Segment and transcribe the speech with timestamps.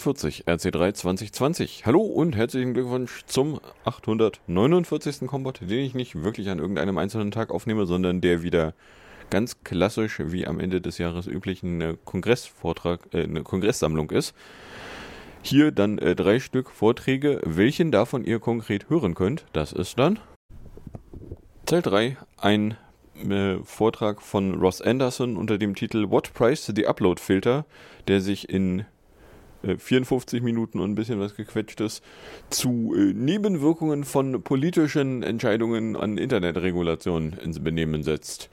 [0.00, 1.82] 849 RC3 2020.
[1.84, 5.26] Hallo und herzlichen Glückwunsch zum 849.
[5.26, 8.72] Comport, den ich nicht wirklich an irgendeinem einzelnen Tag aufnehme, sondern der wieder
[9.28, 14.34] ganz klassisch wie am Ende des Jahres üblich ein Kongressvortrag, äh, eine Kongresssammlung ist.
[15.42, 17.42] Hier dann äh, drei Stück Vorträge.
[17.44, 20.18] Welchen davon ihr konkret hören könnt, das ist dann
[21.66, 22.78] Teil 3, ein
[23.28, 27.66] äh, Vortrag von Ross Anderson unter dem Titel What Price the Upload Filter,
[28.08, 28.86] der sich in
[29.62, 32.02] 54 Minuten und ein bisschen was gequetschtes
[32.48, 38.50] zu äh, Nebenwirkungen von politischen Entscheidungen an Internetregulationen ins Benehmen setzt.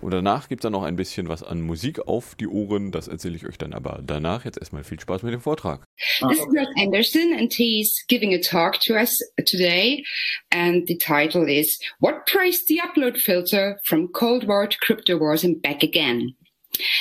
[0.00, 2.92] Und danach gibt es dann noch ein bisschen was an Musik auf die Ohren.
[2.92, 4.44] Das erzähle ich euch dann aber danach.
[4.44, 5.84] Jetzt erstmal viel Spaß mit dem Vortrag.
[6.28, 10.04] This is Ross Anderson, and he's giving a talk to us today.
[10.50, 15.42] And the title is What Price the Upload Filter from Cold War to Crypto Wars
[15.42, 16.34] and Back Again.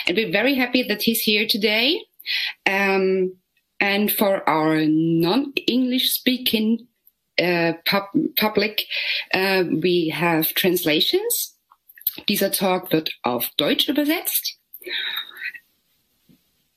[0.07, 2.01] And we're very happy that he's here today.
[2.65, 3.33] Um,
[3.79, 6.87] and for our non English speaking
[7.41, 8.85] uh, pub- public,
[9.33, 11.55] uh, we have translations.
[12.27, 14.57] Dieser Talk wird auf Deutsch übersetzt.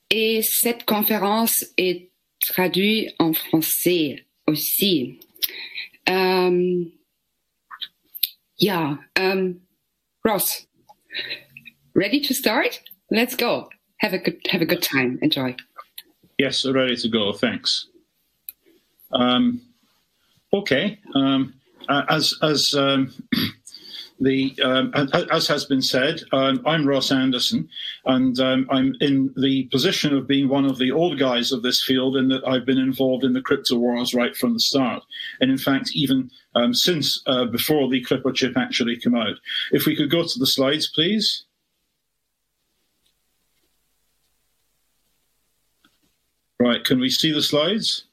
[0.09, 2.11] Et cette conférence est
[2.41, 5.19] traduite en français aussi.
[6.05, 6.91] Um,
[8.59, 9.61] yeah, um,
[10.23, 10.67] Ross,
[11.95, 12.81] ready to start?
[13.09, 13.69] Let's go.
[14.01, 15.19] Have a good have a good time.
[15.21, 15.55] Enjoy.
[16.41, 17.33] Yes, ready to go.
[17.33, 17.85] Thanks.
[19.13, 19.61] Um,
[20.51, 20.97] okay.
[21.13, 21.53] Um,
[21.87, 23.13] as as um,
[24.19, 24.91] the um,
[25.31, 27.69] as has been said, um, I'm Ross Anderson,
[28.05, 31.83] and um, I'm in the position of being one of the old guys of this
[31.83, 35.03] field, in that I've been involved in the crypto wars right from the start,
[35.41, 36.31] and in fact, even
[36.71, 39.35] since uh, before the Clipper chip actually came out.
[39.71, 41.45] If we could go to the slides, please.
[46.61, 48.03] Right, can we see the slides?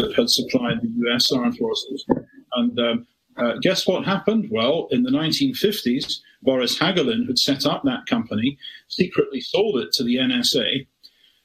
[0.00, 2.04] That had supplied the US armed forces.
[2.54, 3.06] And um,
[3.36, 4.48] uh, guess what happened?
[4.50, 8.58] Well, in the 1950s, Boris Hagelin had set up that company,
[8.88, 10.86] secretly sold it to the NSA,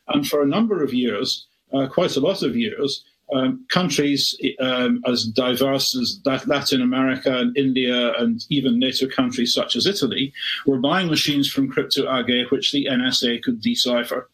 [0.08, 5.02] and for a number of years, uh, quite a lot of years, um, countries um,
[5.08, 10.32] as diverse as Latin America and India and even NATO countries such as Italy
[10.68, 14.30] were buying machines from Crypto AG which the NSA could decipher.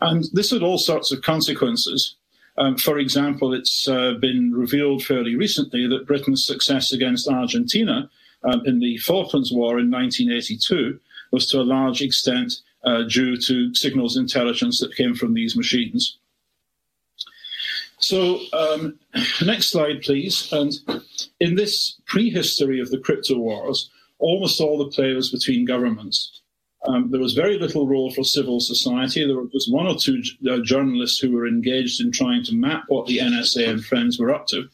[0.00, 2.16] And this had all sorts of consequences.
[2.56, 8.08] Um, for example, it's uh, been revealed fairly recently that Britain's success against Argentina
[8.44, 11.00] um, in the Falklands War in 1982
[11.32, 16.18] was to a large extent uh, due to signals intelligence that came from these machines.
[17.98, 18.98] So, um,
[19.44, 20.52] next slide, please.
[20.52, 20.74] And
[21.40, 26.40] in this prehistory of the crypto wars, almost all the play was between governments.
[26.86, 29.24] Um, there was very little role for civil society.
[29.26, 33.06] There was one or two uh, journalists who were engaged in trying to map what
[33.06, 34.68] the NSA and friends were up to.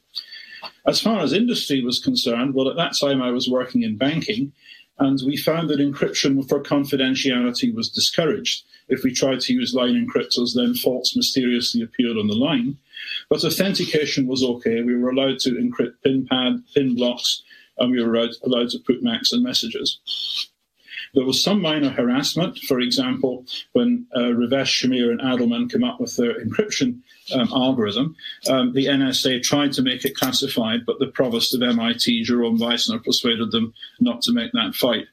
[0.87, 4.53] As far as industry was concerned, well, at that time I was working in banking,
[4.99, 8.65] and we found that encryption for confidentiality was discouraged.
[8.89, 12.77] If we tried to use line encryptors, then faults mysteriously appeared on the line.
[13.29, 14.83] But authentication was okay.
[14.83, 17.43] We were allowed to encrypt pin pad, pin blocks,
[17.79, 20.50] and we were allowed, allowed to put MACs and messages.
[21.15, 22.59] There was some minor harassment.
[22.61, 24.33] For example, when uh,
[24.65, 27.01] Shamir, and Adleman came up with their encryption
[27.35, 28.17] um, algorithm,
[28.49, 33.03] um, the NSA tried to make it classified, but the provost of MIT, Jerome Wiesner,
[33.03, 35.07] persuaded them not to make that fight.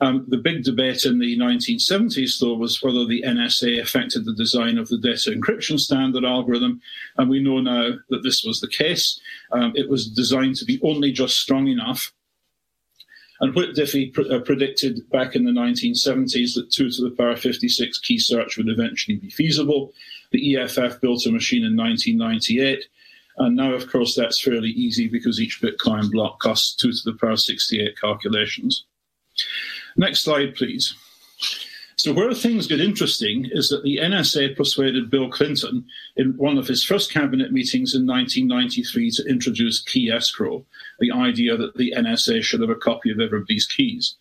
[0.00, 4.76] Um, the big debate in the 1970s, though, was whether the NSA affected the design
[4.76, 6.80] of the data encryption standard algorithm.
[7.16, 9.18] And we know now that this was the case.
[9.52, 12.12] Um, it was designed to be only just strong enough.
[13.40, 17.98] And Whit Diffie uh, predicted back in the 1970s that 2 to the power 56
[18.00, 19.92] key search would eventually be feasible.
[20.32, 22.84] The EFF built a machine in 1998.
[23.38, 27.18] And now, of course, that's fairly easy because each Bitcoin block costs 2 to the
[27.18, 28.84] power 68 calculations.
[29.96, 30.94] Next slide, please.
[31.98, 36.68] So, where things get interesting is that the NSA persuaded Bill Clinton in one of
[36.68, 40.64] his first cabinet meetings in 1993 to introduce key escrow,
[40.98, 44.16] the idea that the NSA should have a copy of everybody's keys.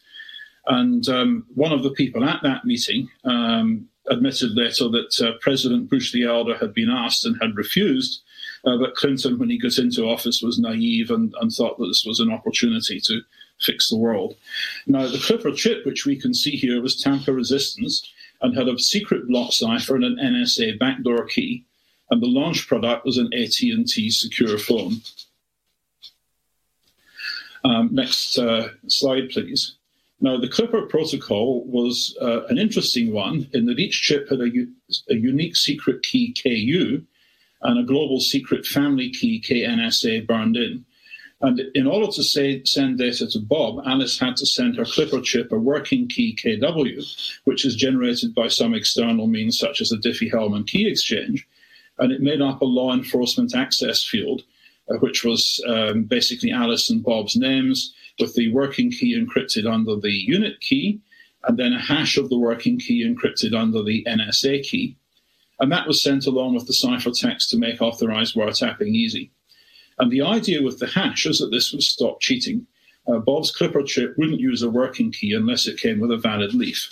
[0.67, 5.89] And um, one of the people at that meeting um, admitted later that uh, President
[5.89, 8.21] Bush the elder had been asked and had refused.
[8.63, 12.05] Uh, but Clinton, when he got into office, was naive and, and thought that this
[12.07, 13.21] was an opportunity to
[13.61, 14.35] fix the world.
[14.87, 17.91] Now, the Clipper chip, which we can see here, was tamper resistant
[18.41, 21.63] and had a secret block cipher and an NSA backdoor key,
[22.09, 25.01] and the launch product was an AT&T secure phone.
[27.63, 29.75] Um, next uh, slide, please.
[30.21, 34.49] Now, the Clipper protocol was uh, an interesting one in that each chip had a,
[35.09, 37.03] a unique secret key KU
[37.61, 40.85] and a global secret family key KNSA burned in.
[41.41, 45.19] And in order to say, send data to Bob, Alice had to send her Clipper
[45.21, 49.97] chip a working key KW, which is generated by some external means such as a
[49.97, 51.45] Diffie-Hellman key exchange.
[51.99, 54.43] And it made up a law enforcement access field,
[54.89, 59.97] uh, which was um, basically Alice and Bob's names, with the working key encrypted under
[59.97, 61.01] the unit key,
[61.43, 64.95] and then a hash of the working key encrypted under the NSA key.
[65.59, 69.31] And that was sent along with the ciphertext to make authorized wiretapping easy.
[69.97, 72.67] And the idea with the hash is that this would stop cheating.
[73.07, 76.53] Uh, Bob's Clipper chip wouldn't use a working key unless it came with a valid
[76.53, 76.89] leaf.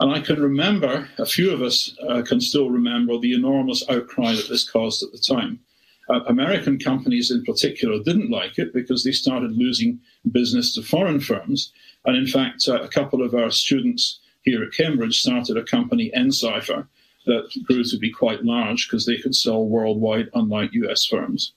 [0.00, 4.34] And I can remember, a few of us uh, can still remember the enormous outcry
[4.34, 5.60] that this caused at the time.
[6.08, 10.00] Uh, American companies in particular didn't like it because they started losing
[10.30, 11.72] business to foreign firms.
[12.04, 16.10] And in fact, uh, a couple of our students here at Cambridge started a company,
[16.16, 16.86] NCipher,
[17.28, 21.52] that grew to be quite large because they could sell worldwide, unlike US firms.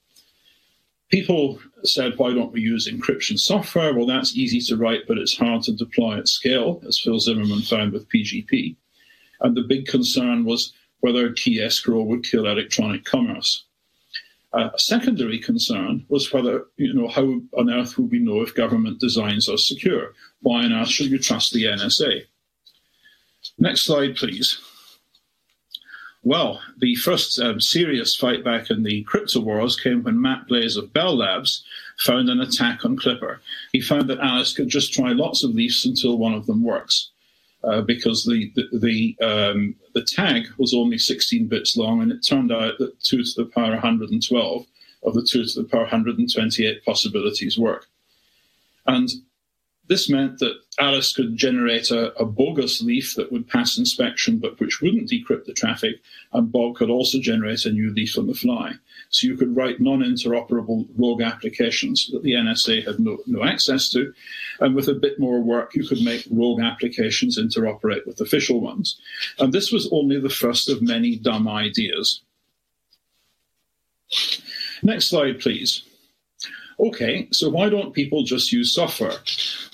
[1.10, 3.94] People said, why don't we use encryption software?
[3.94, 7.62] Well, that's easy to write, but it's hard to deploy at scale, as Phil Zimmermann
[7.62, 8.76] found with PGP.
[9.42, 13.66] And the big concern was whether key escrow would kill electronic commerce.
[14.54, 18.54] Uh, a secondary concern was whether, you know, how on earth would we know if
[18.54, 20.14] government designs are secure?
[20.42, 22.24] Why on earth should you trust the NSA?
[23.58, 24.60] Next slide, please.
[26.24, 30.78] Well, the first um, serious fight back in the crypto wars came when Matt Blaze
[30.78, 31.64] of Bell Labs
[31.98, 33.42] found an attack on Clipper.
[33.72, 37.10] He found that Alice could just try lots of leafs until one of them works.
[37.64, 42.26] Uh, because the the the, um, the, tag was only 16 bits long, and it
[42.26, 44.66] turned out that 2 to the power 112
[45.04, 47.86] of the 2 to the power 128 possibilities work.
[48.88, 49.10] And
[49.92, 54.58] this meant that Alice could generate a, a, bogus leaf that would pass inspection but
[54.58, 55.98] which wouldn't decrypt the traffic,
[56.32, 58.72] and Bob could also generate a new leaf on the fly.
[59.10, 63.90] So you could write non interoperable rogue applications that the NSA had no, no access
[63.90, 64.14] to.
[64.62, 68.98] And with a bit more work, you could make rogue applications interoperate with official ones.
[69.40, 72.22] And this was only the first of many dumb ideas.
[74.82, 75.84] Next slide, please.
[76.82, 79.14] Okay, so why don't people just use software?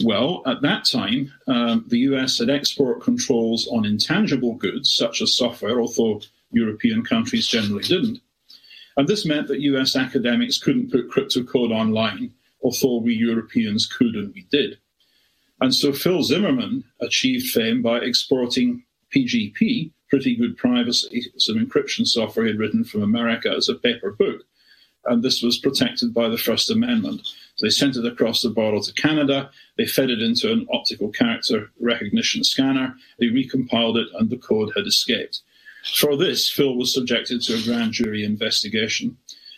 [0.03, 5.37] Well, at that time, um, the US had export controls on intangible goods, such as
[5.37, 6.19] software, although
[6.51, 8.19] European countries generally didn't.
[8.97, 14.15] And this meant that US academics couldn't put crypto code online, although we Europeans could
[14.15, 14.77] and we did.
[15.61, 18.83] And so Phil Zimmermann achieved fame by exporting
[19.15, 24.41] PGP, pretty good privacy, some encryption software he'd written from America as a paper book
[25.07, 27.21] and this was protected by the First Amendment.
[27.55, 31.09] So they sent it across the border to Canada, they fed it into an optical
[31.09, 35.41] character recognition scanner, they recompiled it, and the code had escaped.
[35.99, 39.17] For this, Phil was subjected to a grand jury investigation.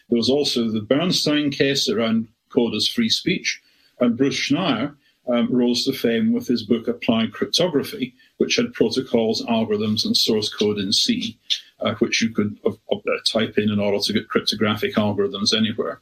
[0.09, 3.61] There was also the Bernstein case around code as free speech,
[3.99, 4.95] and Bruce Schneier
[5.27, 10.53] um, rose to fame with his book Applied Cryptography, which had protocols, algorithms, and source
[10.53, 11.37] code in C
[11.81, 12.95] uh, which you could uh,
[13.25, 16.01] type in in order to get cryptographic algorithms anywhere.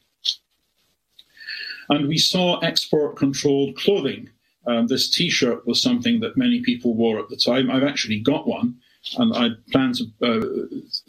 [1.89, 4.29] And we saw export controlled clothing
[4.67, 7.71] Um, this T-shirt was something that many people wore at the time.
[7.71, 8.75] I've actually got one,
[9.17, 10.45] and I plan to uh,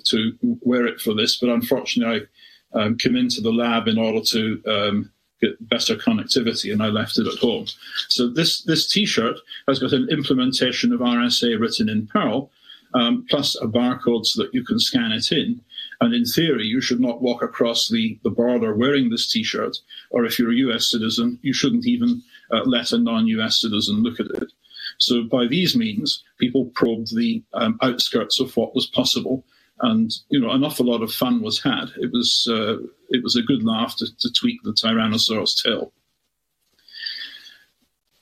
[0.04, 2.28] to wear it for this, but unfortunately,
[2.72, 5.10] I um, came into the lab in order to um,
[5.40, 7.66] get better connectivity, and I left it at home.
[8.08, 12.52] So this this T-shirt has got an implementation of RSA written in Perl,
[12.94, 15.60] um, plus a barcode so that you can scan it in.
[16.00, 19.76] And in theory, you should not walk across the, the border wearing this T-shirt,
[20.10, 24.20] or if you're a US citizen, you shouldn't even uh, let a non-US citizen look
[24.20, 24.52] at it.
[24.98, 29.44] So by these means, people probed the um, outskirts of what was possible,
[29.80, 31.90] and you know an awful lot of fun was had.
[31.96, 32.78] It was uh,
[33.10, 35.92] it was a good laugh to, to tweak the Tyrannosaurus tail.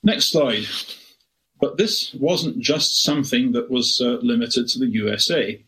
[0.02, 0.66] Next slide.
[1.60, 5.62] But this wasn't just something that was uh, limited to the USA.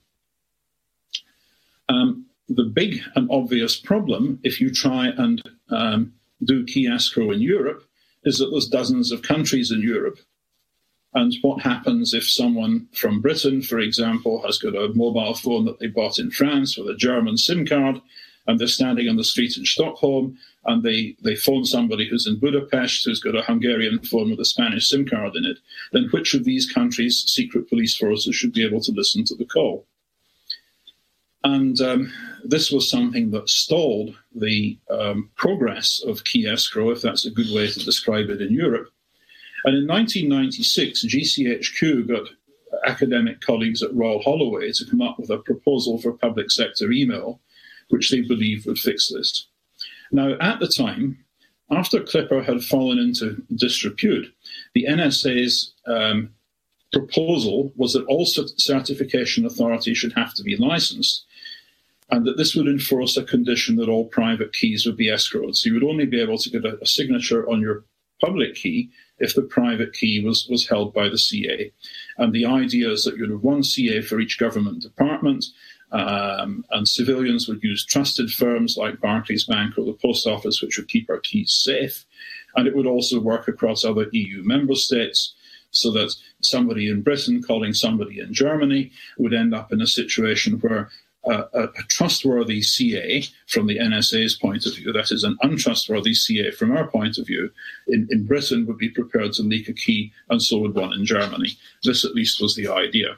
[1.88, 7.40] Um, the big and obvious problem, if you try and um, do key escrow in
[7.40, 7.84] Europe,
[8.24, 10.18] is that there's dozens of countries in Europe.
[11.14, 15.78] And what happens if someone from Britain, for example, has got a mobile phone that
[15.78, 18.00] they bought in France with a German SIM card,
[18.48, 22.40] and they're standing on the street in Stockholm, and they, they phone somebody who's in
[22.40, 25.58] Budapest who's got a Hungarian phone with a Spanish SIM card in it,
[25.92, 29.44] then which of these countries' secret police forces should be able to listen to the
[29.44, 29.86] call?
[31.44, 32.12] And um,
[32.42, 37.54] this was something that stalled the um, progress of key escrow, if that's a good
[37.54, 38.90] way to describe it in Europe.
[39.64, 42.28] And in 1996, GCHQ got
[42.86, 47.40] academic colleagues at Royal Holloway to come up with a proposal for public sector email,
[47.88, 49.46] which they believed would fix this.
[50.10, 51.24] Now, at the time,
[51.70, 54.32] after Clipper had fallen into disrepute,
[54.74, 56.30] the NSA's um,
[56.92, 61.26] proposal was that all certification authorities should have to be licensed
[62.10, 65.54] and that this would enforce a condition that all private keys would be escrowed.
[65.54, 67.84] So you would only be able to get a, a signature on your
[68.20, 71.70] public key if the private key was, was held by the CA.
[72.16, 75.44] And the idea is that you'd have one CA for each government department,
[75.92, 80.76] um, and civilians would use trusted firms like Barclays Bank or the Post Office, which
[80.76, 82.04] would keep our keys safe.
[82.56, 85.34] And it would also work across other EU member states
[85.70, 90.58] so that somebody in Britain calling somebody in Germany would end up in a situation
[90.60, 90.90] where
[91.24, 96.50] a, a, trustworthy CA from the NSA's point of view, that is, an untrustworthy CA
[96.52, 97.50] from our point of view,
[97.86, 101.04] in, in Britain would be prepared to leak a key, and so would one in
[101.04, 101.58] Germany.
[101.82, 103.16] This, at least, was the idea.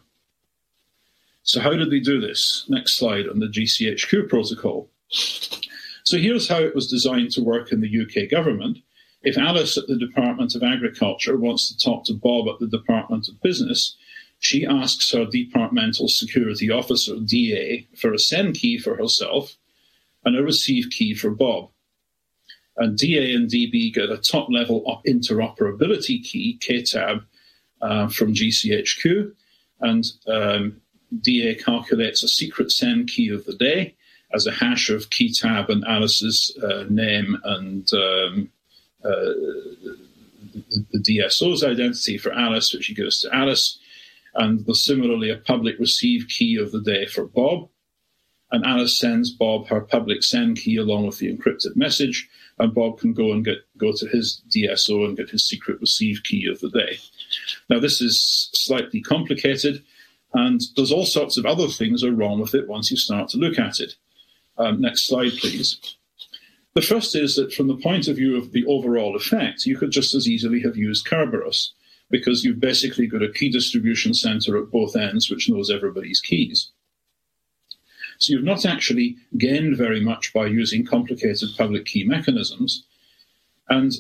[1.43, 2.67] So, how did they do this?
[2.69, 4.91] Next slide on the GCHQ protocol.
[5.09, 8.79] So, here's how it was designed to work in the UK government.
[9.23, 13.29] If Alice at the Department of Agriculture wants to talk to Bob at the Department
[13.29, 13.97] of Business,
[14.39, 19.57] she asks her departmental security officer, DA, for a send key for herself
[20.25, 21.71] and a receive key for Bob.
[22.77, 27.23] And DA and DB get a top level interoperability key, KTAB,
[27.83, 29.33] uh, from GCHQ.
[29.81, 30.81] And um,
[31.21, 33.95] DA calculates a secret send key of the day
[34.33, 38.51] as a hash of key tab and Alice's uh, name and um,
[39.05, 39.35] uh,
[40.93, 43.79] the DSO's identity for Alice, which he gives to Alice
[44.35, 47.69] and similarly a public receive key of the day for Bob.
[48.53, 52.99] And Alice sends Bob her public send key along with the encrypted message, and Bob
[52.99, 56.59] can go and get go to his DSO and get his secret receive key of
[56.59, 56.99] the day.
[57.69, 59.85] Now this is slightly complicated,
[60.33, 63.39] and there's all sorts of other things are wrong with it once you start to
[63.39, 63.95] look at it.
[64.59, 65.97] Um, next slide, please.
[66.75, 69.91] The first is that from the point of view of the overall effect, you could
[69.91, 71.71] just as easily have used Kerberos
[72.11, 76.71] because you've basically got a key distribution center at both ends which knows everybody's keys.
[78.19, 82.85] So you've not actually gained very much by using complicated public key mechanisms.
[83.69, 83.93] And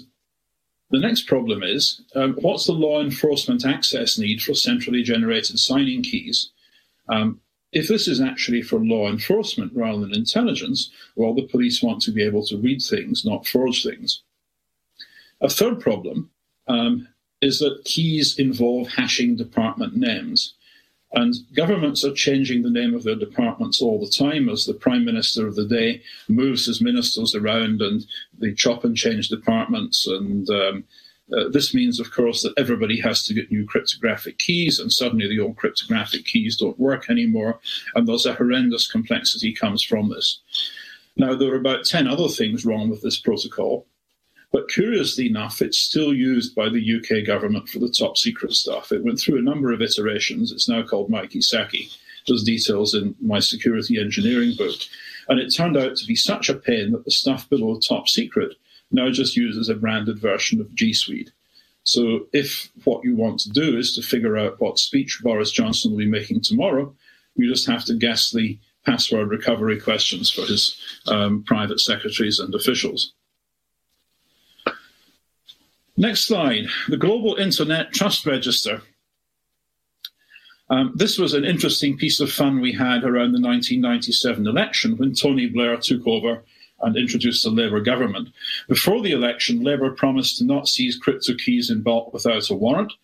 [0.90, 6.02] the next problem is um, what's the law enforcement access need for centrally generated signing
[6.02, 6.50] keys?
[7.08, 7.40] Um,
[7.72, 12.10] if this is actually for law enforcement rather than intelligence, well, the police want to
[12.10, 14.22] be able to read things, not forge things.
[15.40, 16.30] A third problem
[16.66, 17.06] um,
[17.40, 20.54] is that keys involve hashing department names.
[21.12, 25.04] And governments are changing the name of their departments all the time as the prime
[25.04, 28.06] minister of the day moves his ministers around and
[28.38, 30.06] they chop and change departments.
[30.06, 30.84] And um,
[31.36, 35.28] uh, this means, of course, that everybody has to get new cryptographic keys, and suddenly
[35.28, 37.60] the old cryptographic keys don't work anymore.
[37.94, 40.40] And there's a horrendous complexity comes from this.
[41.16, 43.86] Now, there are about 10 other things wrong with this protocol.
[44.52, 48.90] But curiously enough, it's still used by the UK government for the top secret stuff.
[48.90, 50.50] It went through a number of iterations.
[50.50, 51.96] It's now called MIKEY-SAKKE.
[52.26, 54.76] There's details in my security engineering book.
[55.28, 58.56] And it turned out to be such a pain that the stuff below top secret
[58.90, 61.30] now just uses a branded version of G Suite.
[61.84, 65.92] So if what you want to do is to figure out what speech Boris Johnson
[65.92, 66.94] will be making tomorrow,
[67.36, 70.76] you just have to guess the password recovery questions for his
[71.06, 73.12] um, private secretaries and officials.
[76.00, 78.80] Next slide, the Global Internet Trust Register.
[80.70, 85.12] Um, this was an interesting piece of fun we had around the 1997 election when
[85.12, 86.42] Tony Blair took over
[86.80, 88.30] and introduced the Labour government.
[88.66, 92.94] Before the election, Labour promised to not seize crypto keys in bulk without a warrant.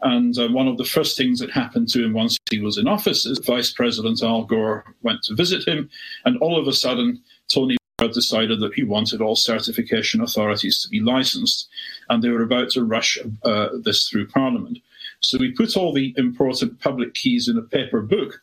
[0.00, 2.88] And uh, one of the first things that happened to him once he was in
[2.88, 5.90] office is Vice President Al Gore went to visit him,
[6.24, 7.76] and all of a sudden, Tony
[8.08, 11.68] decided that he wanted all certification authorities to be licensed,
[12.08, 14.78] and they were about to rush uh, this through Parliament.
[15.20, 18.42] So we put all the important public keys in a paper book,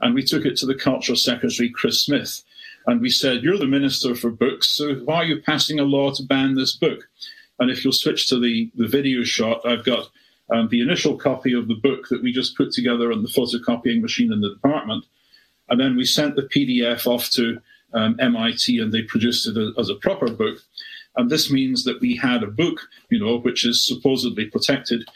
[0.00, 2.42] and we took it to the Culture Secretary, Chris Smith,
[2.86, 6.12] and we said, You're the Minister for Books, so why are you passing a law
[6.12, 7.08] to ban this book?
[7.58, 10.08] And if you'll switch to the, the video shot, I've got
[10.50, 14.00] um, the initial copy of the book that we just put together on the photocopying
[14.00, 15.04] machine in the department.
[15.68, 17.60] And then we sent the PDF off to
[17.94, 20.58] um, MIT and they produced it as a proper book.
[21.16, 22.80] And this means that we had a book,
[23.10, 25.08] you know, which is supposedly protected.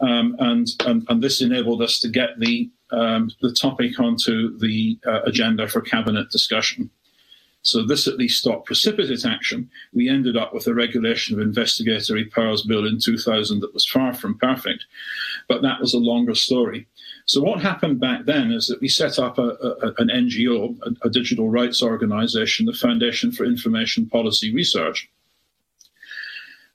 [0.00, 4.98] Um, and, and, and this enabled us to get the, um, the topic onto the
[5.06, 6.90] uh, agenda for cabinet discussion.
[7.62, 9.70] So this at least stopped precipitate action.
[9.92, 14.14] We ended up with a regulation of investigatory powers bill in 2000 that was far
[14.14, 14.84] from perfect,
[15.48, 16.86] but that was a longer story.
[17.28, 21.06] So what happened back then is that we set up a, a, an NGO, a,
[21.06, 25.10] a digital rights organization, the Foundation for Information Policy Research.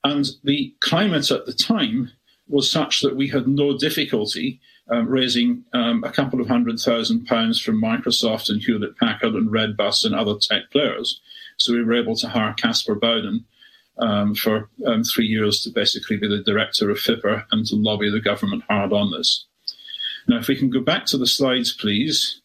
[0.04, 2.12] And the climate at the time
[2.48, 4.60] was such that we had no difficulty
[4.92, 9.50] um, raising um, a couple of hundred thousand pounds from Microsoft and Hewlett Packard and
[9.50, 11.20] Redbus and other tech players.
[11.58, 13.46] So we were able to hire Caspar Bowden
[13.98, 18.12] um, for um, three years to basically be the director of FIPR and to lobby
[18.12, 19.48] the government hard on this.
[20.28, 22.42] Now, if we can go back to the slides, please,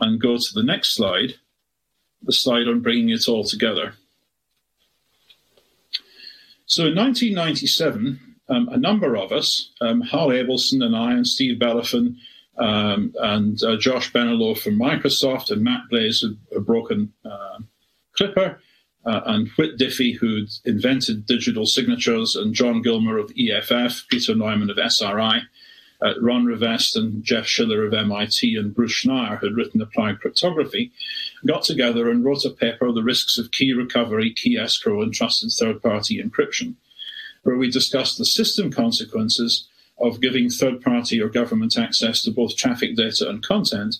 [0.00, 1.34] and go to the next slide,
[2.22, 3.94] the slide on bringing it all together.
[6.66, 11.58] So in 1997, um, a number of us, um, Hal Abelson and I, and Steve
[11.58, 12.16] Bellovin,
[12.58, 17.58] um, and uh, Josh Benaloh from Microsoft, and Matt Blaze, a, a broken uh,
[18.16, 18.60] Clipper,
[19.04, 24.70] uh, and Whit Diffie, who invented digital signatures, and John Gilmore of EFF, Peter Neumann
[24.70, 25.42] of SRI,
[26.04, 30.20] uh, Ron Rivest and Jeff Schiller of MIT, and Bruce Schneier, who had written Applied
[30.20, 30.92] Cryptography,
[31.46, 35.50] got together and wrote a paper, The Risks of Key Recovery, Key Escrow, and Trusted
[35.50, 36.76] Third Party Encryption
[37.44, 42.56] where we discussed the system consequences of giving third party or government access to both
[42.56, 43.96] traffic data and content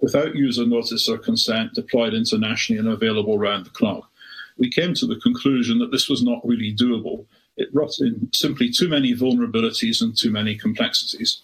[0.00, 4.10] without user notice or consent deployed internationally and available round the clock.
[4.58, 7.24] We came to the conclusion that this was not really doable.
[7.60, 11.42] It brought in simply too many vulnerabilities and too many complexities.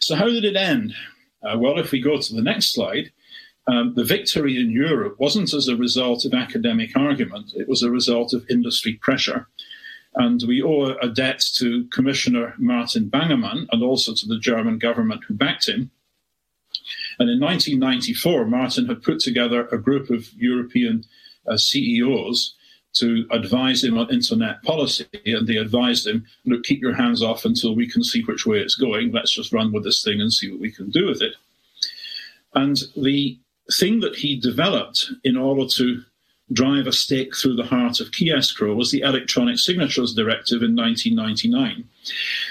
[0.00, 0.94] So, how did it end?
[1.42, 3.12] Uh, well, if we go to the next slide,
[3.68, 7.90] um, the victory in Europe wasn't as a result of academic argument, it was a
[7.90, 9.46] result of industry pressure.
[10.16, 15.22] And we owe a debt to Commissioner Martin Bangemann and also to the German government
[15.28, 15.92] who backed him.
[17.20, 21.04] And in 1994, Martin had put together a group of European
[21.46, 22.56] uh, CEOs
[22.94, 25.06] to advise him on internet policy.
[25.24, 28.58] And they advised him, look, keep your hands off until we can see which way
[28.58, 29.12] it's going.
[29.12, 31.34] Let's just run with this thing and see what we can do with it.
[32.54, 33.38] And the
[33.78, 36.02] thing that he developed in order to
[36.52, 40.74] drive a stake through the heart of key escrow was the Electronic Signatures Directive in
[40.74, 41.84] 1999.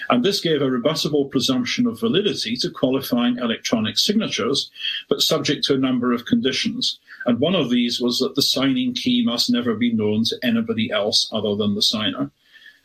[0.10, 4.72] And this gave a rebuttable presumption of validity to qualifying electronic signatures,
[5.10, 7.00] but subject to a number of conditions.
[7.26, 10.92] And one of these was that the signing key must never be known to anybody
[10.92, 12.32] else other than the signer.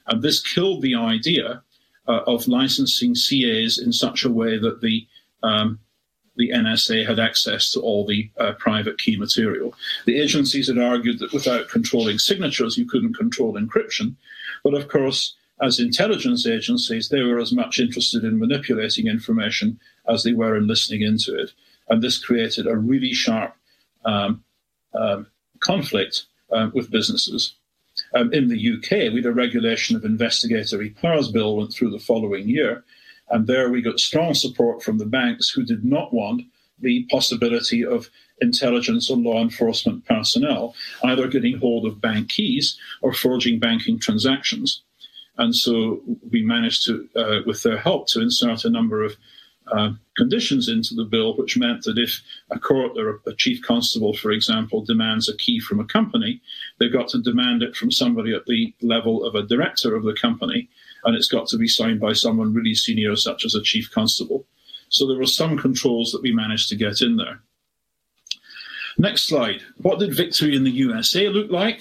[0.06, 1.62] And this killed the idea
[2.06, 5.06] uh, of licensing CAs in such a way that the
[5.42, 5.78] um,
[6.36, 9.72] the NSA had access to all the uh, private key material.
[10.04, 14.16] The agencies had argued that without controlling signatures, you couldn't control encryption.
[14.64, 20.24] But of course, as intelligence agencies, they were as much interested in manipulating information as
[20.24, 21.52] they were in listening into it.
[21.88, 23.54] And this created a really sharp
[24.04, 24.44] um,
[24.94, 25.26] um,
[25.60, 27.54] conflict uh, with businesses.
[28.14, 31.98] Um, in the UK, we had a regulation of investigatory powers bill went through the
[31.98, 32.84] following year,
[33.30, 36.42] and there we got strong support from the banks who did not want
[36.80, 43.12] the possibility of intelligence or law enforcement personnel either getting hold of bank keys or
[43.12, 44.82] forging banking transactions.
[45.36, 49.16] And so we managed to, uh, with their help, to insert a number of
[49.72, 54.14] uh, conditions into the bill, which meant that if a court or a chief constable,
[54.14, 56.40] for example, demands a key from a company,
[56.78, 60.14] they've got to demand it from somebody at the level of a director of the
[60.14, 60.68] company
[61.04, 64.46] and it's got to be signed by someone really senior, such as a chief constable.
[64.88, 67.40] So there were some controls that we managed to get in there.
[68.96, 69.60] Next slide.
[69.78, 71.80] What did victory in the USA look like?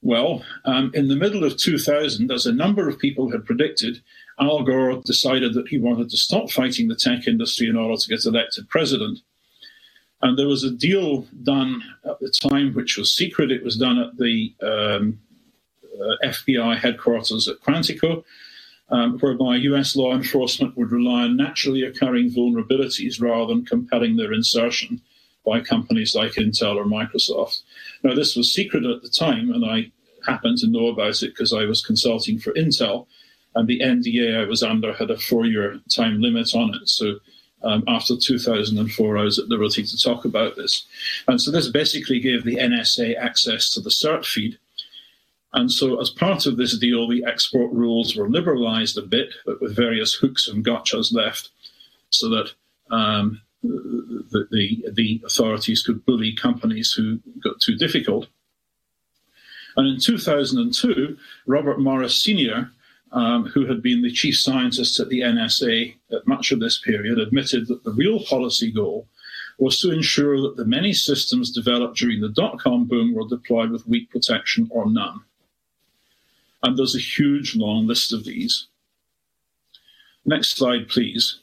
[0.00, 4.00] Well, um, in the middle of 2000, as a number of people had predicted,
[4.38, 8.08] Al Gore decided that he wanted to stop fighting the tech industry in order to
[8.08, 9.20] get elected president.
[10.22, 13.50] And there was a deal done at the time, which was secret.
[13.50, 15.18] It was done at the um,
[16.00, 18.24] uh, FBI headquarters at Quantico,
[18.90, 24.32] um, whereby US law enforcement would rely on naturally occurring vulnerabilities rather than compelling their
[24.32, 25.00] insertion
[25.44, 27.62] by companies like Intel or Microsoft.
[28.02, 29.92] Now, this was secret at the time, and I
[30.26, 33.06] happened to know about it because I was consulting for Intel,
[33.56, 36.88] and the NDA I was under had a four year time limit on it.
[36.88, 37.16] So
[37.62, 40.86] um, after 2004, I was at liberty to talk about this.
[41.26, 44.58] And so this basically gave the NSA access to the CERT feed.
[45.52, 49.60] And so, as part of this deal, the export rules were liberalized a bit, but
[49.60, 51.48] with various hooks and gotchas left,
[52.10, 52.52] so that
[52.90, 58.26] um, the, the, the authorities could bully companies who got too difficult.
[59.76, 61.16] And in 2002,
[61.46, 62.70] Robert Morris Sr.,
[63.16, 67.18] um, who had been the chief scientist at the NSA at much of this period,
[67.18, 69.08] admitted that the real policy goal
[69.58, 73.70] was to ensure that the many systems developed during the dot com boom were deployed
[73.70, 75.20] with weak protection or none.
[76.62, 78.66] And there's a huge long list of these.
[80.26, 81.38] Next slide, please.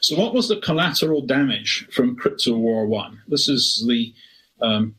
[0.00, 3.20] So, what was the collateral damage from Crypto War One?
[3.28, 4.14] This is the
[4.62, 4.94] um,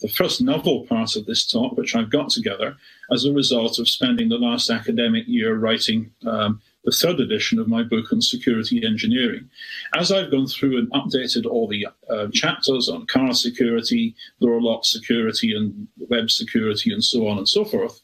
[0.00, 2.76] the first novel part of this talk, which I've got together
[3.10, 7.68] as a result of spending the last academic year writing um, the third edition of
[7.68, 9.50] my book on security engineering.
[9.94, 14.84] As I've gone through and updated all the uh, chapters on car security, door lock
[14.84, 18.00] security, and web security, and so on and so forth,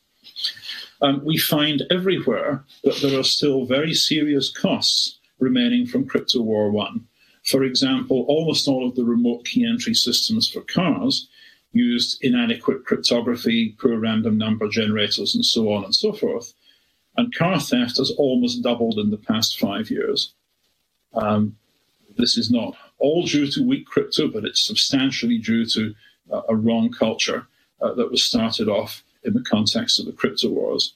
[1.00, 6.70] um, we find everywhere that there are still very serious costs remaining from Crypto War
[6.70, 7.06] 1.
[7.44, 11.28] For example, almost all of the remote key entry systems for cars
[11.72, 16.52] used inadequate cryptography, poor random number generators, and so on and so forth.
[17.16, 20.34] And car theft has almost doubled in the past five years.
[21.14, 21.56] Um,
[22.16, 25.94] this is not all due to weak crypto, but it's substantially due to
[26.30, 27.46] uh, a wrong culture
[27.80, 30.94] uh, that was started off in the context of the crypto wars.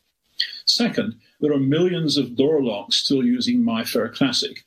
[0.66, 4.64] Second, there are millions of door locks still using MIFARE Classic.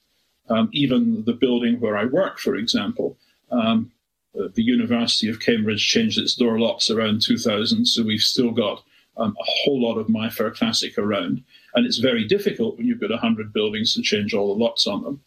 [0.49, 3.17] Um, even the building where I work, for example,
[3.51, 3.91] um,
[4.33, 8.83] the University of Cambridge changed its door locks around 2000, so we've still got
[9.17, 11.43] um, a whole lot of MIFARE Classic around.
[11.75, 15.03] And it's very difficult when you've got 100 buildings to change all the locks on
[15.03, 15.21] them.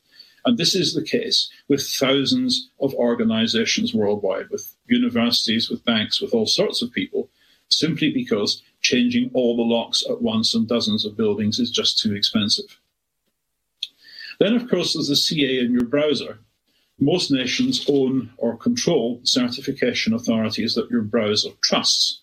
[0.45, 6.35] And this is the case with thousands of organizations worldwide, with universities, with banks, with
[6.35, 7.29] all sorts of people,
[7.69, 12.15] simply because changing all the locks at once on dozens of buildings is just too
[12.15, 12.81] expensive.
[14.41, 16.41] Then, of course, there's the CA in your browser.
[16.99, 22.21] Most nations own or control certification authorities that your browser trusts.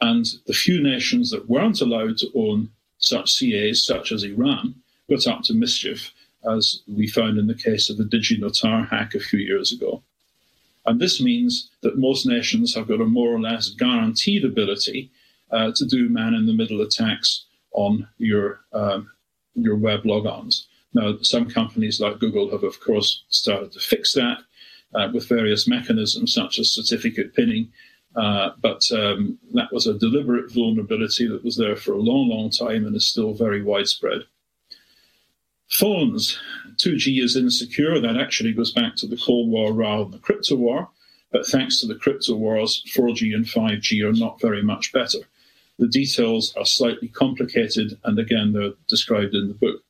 [0.00, 4.76] And the few nations that weren't allowed to own such CAs, such as Iran,
[5.08, 6.12] got up to mischief,
[6.44, 10.02] as we found in the case of the DigiNotar hack a few years ago.
[10.86, 15.10] And this means that most nations have got a more or less guaranteed ability
[15.50, 19.10] uh, to do man-in-the-middle attacks on your um,
[19.54, 20.66] your web logons.
[20.94, 24.38] Now, some companies like Google have, of course, started to fix that
[24.94, 27.72] uh, with various mechanisms such as certificate pinning.
[28.14, 32.48] Uh, but um, that was a deliberate vulnerability that was there for a long, long
[32.48, 34.20] time and is still very widespread.
[35.68, 36.38] Phones,
[36.76, 37.98] 2G is insecure.
[37.98, 40.90] That actually goes back to the Cold War rather than the crypto war.
[41.32, 45.18] But thanks to the crypto wars, 4G and 5G are not very much better.
[45.80, 49.82] The details are slightly complicated, and again, they're described in the book.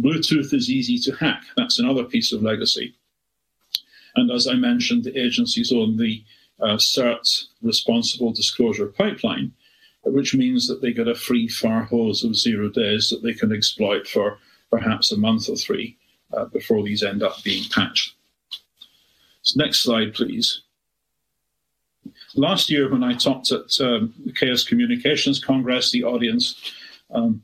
[0.00, 1.42] Bluetooth is easy to hack.
[1.56, 2.94] That's another piece of legacy.
[4.16, 6.24] And as I mentioned, the agencies own the
[6.60, 9.52] uh, CERT responsible disclosure pipeline,
[10.04, 13.52] which means that they get a free fire hose of zero days that they can
[13.52, 14.38] exploit for
[14.70, 15.96] perhaps a month or three
[16.32, 18.14] uh, before these end up being patched.
[19.42, 20.62] So next slide, please.
[22.34, 26.72] Last year, when I talked at um, the Chaos Communications Congress, the audience
[27.12, 27.42] um,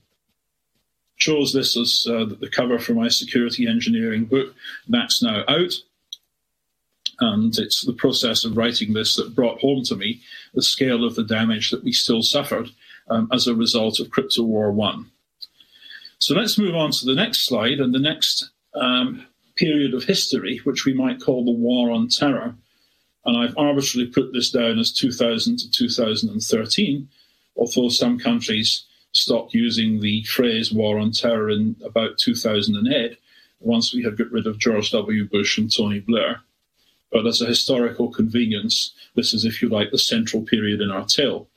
[1.20, 4.54] chose this as uh, the cover for my security engineering book.
[4.88, 5.74] That's now out.
[7.20, 10.20] And it's the process of writing this that brought home to me
[10.54, 12.70] the scale of the damage that we still suffered
[13.08, 15.10] um, as a result of Crypto War 1.
[16.18, 20.60] So let's move on to the next slide and the next um, period of history,
[20.64, 22.54] which we might call the War on Terror
[23.24, 27.08] and I've arbitrarily put this down as 2000 to 2013,
[27.56, 33.16] although some countries stopped using the phrase war on terror in about 2008,
[33.60, 35.28] once we had got rid of George W.
[35.28, 36.40] Bush and Tony Blair.
[37.10, 41.04] But as a historical convenience, this is, if you like, the central period in our
[41.04, 41.48] tale.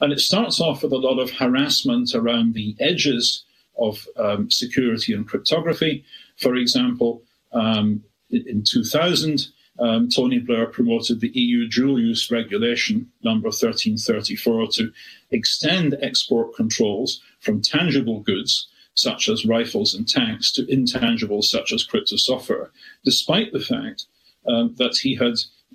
[0.00, 3.44] And it starts off with a lot of harassment around the edges
[3.78, 6.04] of um, security and cryptography.
[6.36, 7.22] For example,
[7.52, 14.92] um, in 2000, um, Tony Blair promoted the EU dual use regulation number 1334 to
[15.30, 21.84] extend export controls from tangible goods such as rifles and tanks to intangibles such as
[21.84, 22.70] crypto software,
[23.04, 24.06] despite the fact
[24.48, 25.34] um, that he had,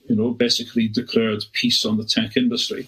[0.10, 2.88] you know, basically declared peace on the tech industry.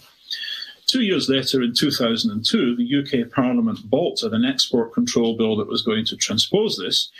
[0.86, 5.82] Two years later, in 2002, the UK Parliament bolted an export control bill that was
[5.82, 7.10] going to transpose this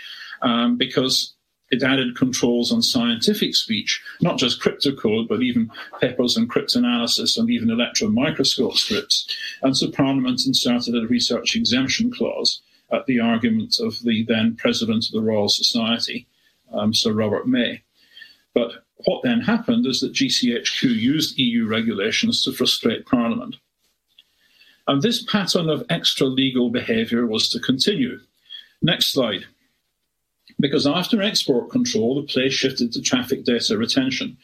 [0.42, 1.33] um, because
[1.70, 7.50] it added controls on scientific speech, not just cryptocode, but even peppers and cryptanalysis and
[7.50, 9.26] even electron microscope scripts.
[9.62, 12.60] And so Parliament inserted a research exemption clause
[12.92, 16.26] at the argument of the then President of the Royal Society,
[16.72, 17.82] um, Sir Robert May.
[18.54, 23.56] But what then happened is that GCHQ used EU regulations to frustrate Parliament.
[24.86, 28.20] And this pattern of extra legal behaviour was to continue.
[28.82, 29.46] Next slide.
[30.60, 34.36] Because after export control, the play shifted to traffic data retention.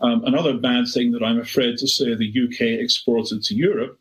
[0.00, 3.98] Um, another bad thing that I'm afraid to say the UK exported to Europe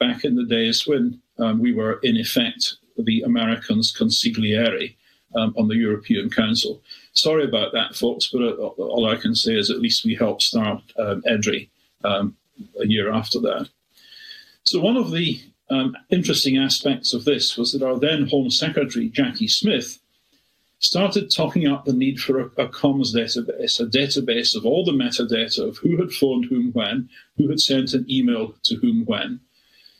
[0.00, 4.94] back in the days when um, we were, in effect, the Americans' consigliere
[5.36, 6.82] um, on the European Council.
[7.12, 10.42] Sorry about that, folks, but uh, all I can say is at least we helped
[10.42, 11.68] start um, EDRI
[12.04, 12.36] um,
[12.80, 13.68] a year after that.
[14.64, 15.40] So, one of the
[15.70, 19.98] um, interesting aspects of this was that our then Home Secretary, Jacqui Smith,
[20.84, 24.92] started talking up the need for a, a comms database, a database of all the
[24.92, 29.40] metadata of who had phoned whom when, who had sent an email to whom when,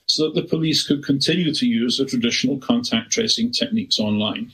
[0.07, 4.53] so that the police could continue to use the traditional contact tracing techniques online.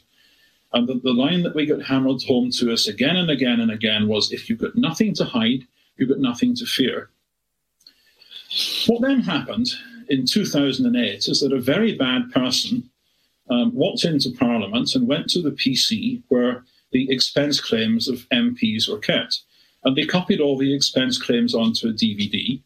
[0.72, 3.72] And the, the line that we got hammered home to us again and again and
[3.72, 5.66] again was if you've got nothing to hide,
[5.96, 7.10] you've got nothing to fear.
[8.86, 9.66] What then happened
[10.08, 12.88] in 2008 is that a very bad person
[13.50, 18.88] um, walked into Parliament and went to the PC where the expense claims of MPs
[18.88, 19.40] were kept.
[19.84, 22.60] And they copied all the expense claims onto a DVD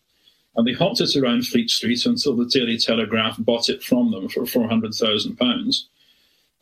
[0.56, 4.28] and they hopped it around Fleet Street until the Daily Telegraph bought it from them
[4.28, 5.84] for £400,000.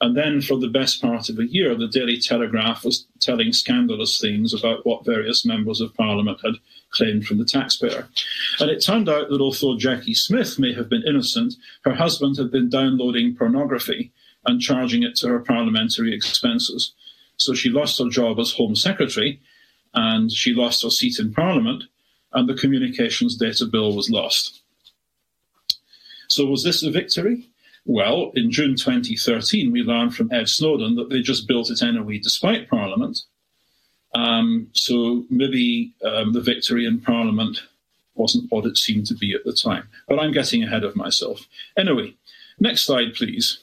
[0.03, 4.21] And then, for the best part of a year, the Daily Telegraph was telling scandalous
[4.21, 6.55] things about what various members of Parliament had
[6.91, 8.09] claimed from the taxpayer.
[8.59, 12.51] And it turned out that although Jacqui Smith may have been innocent, her husband had
[12.51, 14.11] been downloading pornography
[14.45, 16.93] and charging it to her parliamentary expenses.
[17.37, 19.41] So she lost her job as Home Secretary
[19.95, 21.85] and she lost her seat in Parliament,
[22.33, 24.63] and the communications data bill was lost.
[26.29, 27.52] So, was this a victory?
[27.85, 32.19] Well, in June 2013, we learned from Ed Snowden that they just built it anyway
[32.19, 33.19] despite Parliament.
[34.15, 37.63] Um, so maybe um, the victory in Parliament
[38.15, 39.89] wasn't what it seemed to be at the time.
[40.07, 41.47] But I'm getting ahead of myself.
[41.77, 42.15] Anyway,
[42.61, 43.59] next slide, please.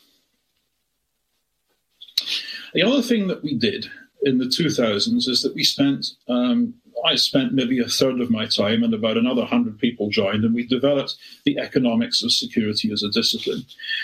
[2.73, 3.89] The other thing that we did
[4.23, 6.73] in the 2000s is that we spent um,
[7.05, 10.53] I spent maybe a third of my time, and about another 100 people joined, and
[10.53, 13.63] we developed the economics of security as a discipline.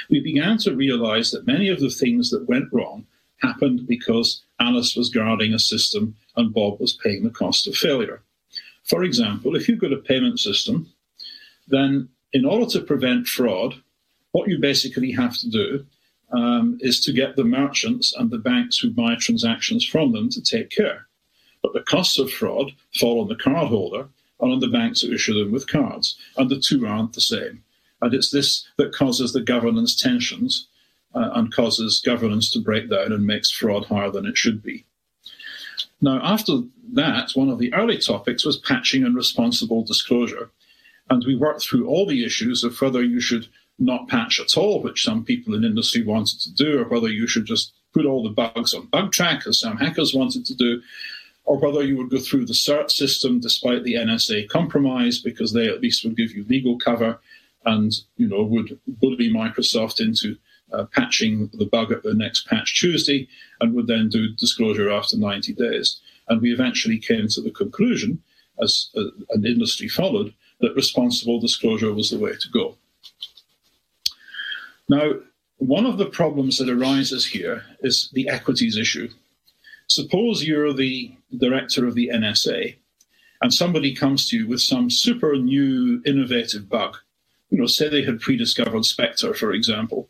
[0.10, 3.06] We began to realize that many of the things that went wrong
[3.42, 8.22] happened because Alice was guarding a system and Bob was paying the cost of failure.
[8.84, 10.92] For example, if you've got a payment system,
[11.68, 13.76] then in order to prevent fraud,
[14.32, 15.86] what you basically have to do
[16.32, 20.42] um, is to get the merchants and the banks who buy transactions from them to
[20.42, 21.08] take care.
[21.66, 24.08] But the costs of fraud fall on the cardholder
[24.40, 27.64] and on the banks who issue them with cards, and the two aren't the same.
[28.04, 30.68] And it's this that causes the governance tensions
[31.16, 34.86] uh, and causes governance to break down and makes fraud higher than it should be.
[36.00, 36.60] Now, after
[36.94, 40.52] that, one of the early topics was patching and responsible disclosure.
[41.10, 43.48] And we worked through all the issues of whether you should
[43.80, 47.26] not patch at all, which some people in industry wanted to do, or whether you
[47.26, 50.82] should just put all the bugs on Bugtraq, as some hackers wanted to do,
[51.46, 55.68] or whether you would go through the CERT system despite the NSA compromise, because they
[55.68, 57.20] at least would give you legal cover
[57.66, 60.38] and you know would bully Microsoft into
[60.72, 63.28] uh, patching the bug at the next patch Tuesday,
[63.62, 66.00] and would then do disclosure after 90 days.
[66.28, 68.22] And we eventually came to the conclusion,
[68.62, 72.78] as uh, an industry followed, that responsible disclosure was the way to go.
[74.90, 75.14] Now,
[75.58, 79.10] one of the problems that arises here is the equities issue.
[79.88, 82.76] Suppose you're the director of the NSA
[83.42, 86.98] and somebody comes to you with some super new innovative bug,
[87.50, 90.10] you know, say they had pre-discovered Spectre, for example,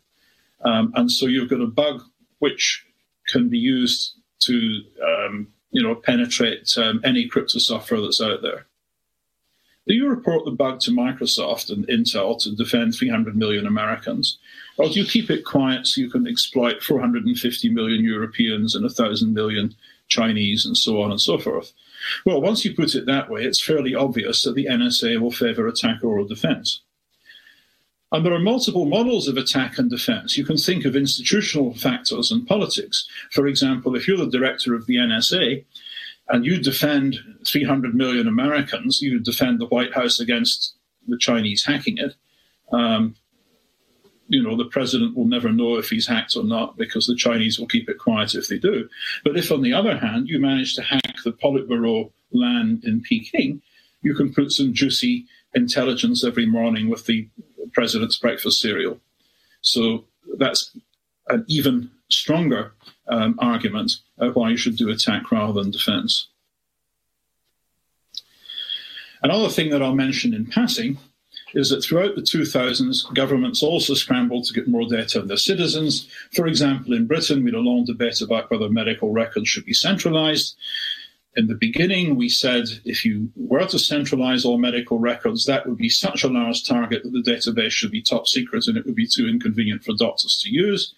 [0.64, 2.02] um, and so you've got a bug
[2.38, 2.84] which
[3.28, 8.66] can be used to, um, you know, penetrate um, any crypto software that's out there.
[9.86, 14.38] Do you report the bug to Microsoft and Intel to defend 300 million Americans?
[14.78, 19.32] Or do you keep it quiet so you can exploit 450 million Europeans and 1,000
[19.32, 19.76] million
[20.08, 21.72] Chinese and so on and so forth?
[22.24, 25.68] Well, once you put it that way, it's fairly obvious that the NSA will favor
[25.68, 26.80] attack or defense.
[28.10, 30.36] And there are multiple models of attack and defense.
[30.36, 33.06] You can think of institutional factors and politics.
[33.30, 35.64] For example, if you're the director of the NSA
[36.28, 40.74] and you defend 300 million Americans, you defend the White House against
[41.06, 42.14] the Chinese hacking it.
[42.72, 43.14] Um,
[44.28, 47.58] you know, the president will never know if he's hacked or not because the Chinese
[47.58, 48.88] will keep it quiet if they do.
[49.22, 53.62] But if, on the other hand, you manage to hack the Politburo LAN in Peking,
[54.02, 57.28] you can put some juicy intelligence every morning with the
[57.72, 58.98] president's breakfast cereal.
[59.60, 60.04] So
[60.38, 60.76] that's
[61.28, 62.72] an even stronger
[63.08, 66.28] um, argument why you should do attack rather than defense.
[69.22, 70.98] Another thing that I'll mention in passing
[71.54, 76.08] is that throughout the 2000s, governments also scrambled to get more data on their citizens.
[76.32, 79.72] For example, in Britain, we had a long debate about whether medical records should be
[79.72, 80.56] centralized.
[81.34, 85.76] In the beginning, we said if you were to centralize all medical records, that would
[85.76, 88.94] be such a large target that the database should be top secret and it would
[88.94, 90.94] be too inconvenient for doctors to use.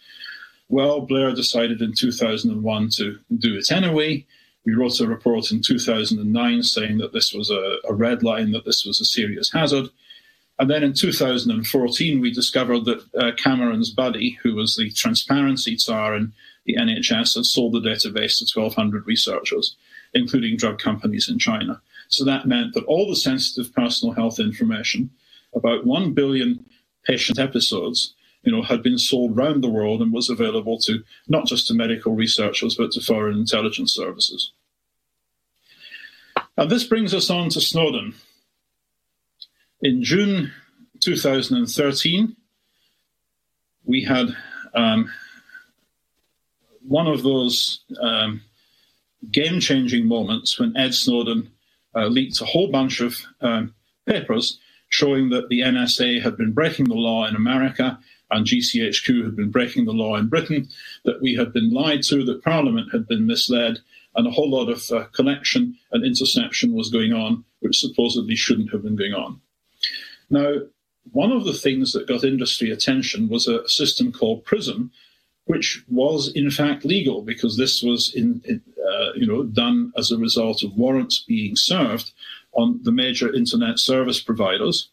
[0.68, 4.26] Well, Blair decided in 2001 to do it anyway.
[4.66, 8.66] We wrote a report in 2009 saying that this was a, a red line, that
[8.66, 9.88] this was a serious hazard.
[10.58, 16.14] And then in 2014, we discovered that uh, Cameron's buddy, who was the transparency czar
[16.16, 16.32] in
[16.66, 19.76] the NHS, had sold the database to 1,200 researchers,
[20.12, 21.80] including drug companies in China.
[22.08, 25.10] So that meant that all the sensitive personal health information,
[25.54, 26.66] about 1 billion
[27.06, 31.46] patient episodes, you know, had been sold round the world and was available to not
[31.46, 34.52] just to medical researchers, but to foreign intelligence services.
[36.56, 38.14] And this brings us on to Snowden,
[39.80, 40.52] in June
[41.00, 42.36] 2013,
[43.84, 44.28] we had
[44.74, 45.10] um,
[46.82, 48.42] one of those um,
[49.30, 51.50] game changing moments when Ed Snowden
[51.94, 53.74] uh, leaked a whole bunch of um,
[54.06, 57.98] papers showing that the NSA had been breaking the law in America
[58.30, 60.68] and GCHQ had been breaking the law in Britain,
[61.04, 63.80] that we had been lied to, that Parliament had been misled,
[64.14, 68.72] and a whole lot of uh, connection and interception was going on, which supposedly shouldn't
[68.72, 69.40] have been going on.
[70.30, 70.54] Now,
[71.12, 74.90] one of the things that got industry attention was a system called PRISM,
[75.46, 80.18] which was in fact legal because this was in, uh, you know done as a
[80.18, 82.12] result of warrants being served
[82.52, 84.90] on the major internet service providers.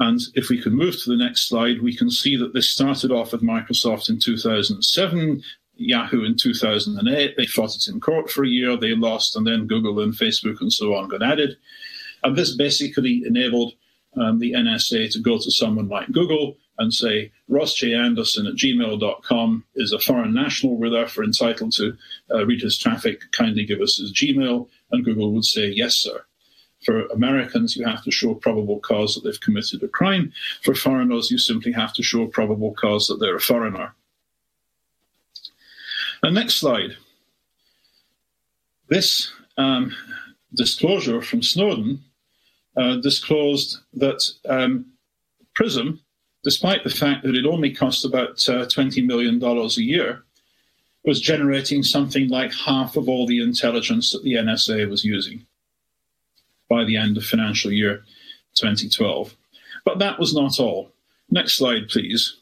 [0.00, 3.12] And if we can move to the next slide, we can see that this started
[3.12, 5.42] off with Microsoft in 2007,
[5.74, 7.34] Yahoo in 2008.
[7.36, 10.60] They fought it in court for a year, they lost, and then Google and Facebook
[10.62, 11.56] and so on got added.
[12.24, 13.74] And this basically enabled
[14.16, 17.94] um, the NSA to go to someone like Google and say, Ross J.
[17.94, 20.78] Anderson at gmail.com is a foreign national.
[20.78, 21.94] We're therefore entitled to
[22.30, 23.20] uh, read his traffic.
[23.32, 24.66] Kindly give us his Gmail.
[24.90, 26.24] And Google would say, Yes, sir.
[26.84, 30.32] For Americans, you have to show probable cause that they've committed a crime.
[30.62, 33.94] For foreigners, you simply have to show probable cause that they're a foreigner.
[36.22, 36.96] And next slide.
[38.88, 39.94] This um,
[40.54, 42.02] disclosure from Snowden
[42.76, 44.86] uh, disclosed that um,
[45.54, 46.00] PRISM,
[46.42, 50.22] despite the fact that it only cost about uh, $20 million a year,
[51.04, 55.46] was generating something like half of all the intelligence that the NSA was using
[56.70, 58.04] by the end of financial year
[58.54, 59.36] 2012.
[59.84, 60.92] But that was not all.
[61.30, 62.38] Next slide, please.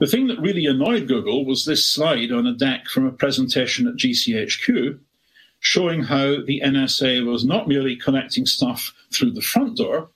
[0.00, 3.86] The thing that really annoyed Google was this slide on a deck from a presentation
[3.86, 4.98] at GCHQ
[5.60, 10.08] showing how the NSA was not merely collecting stuff through the front door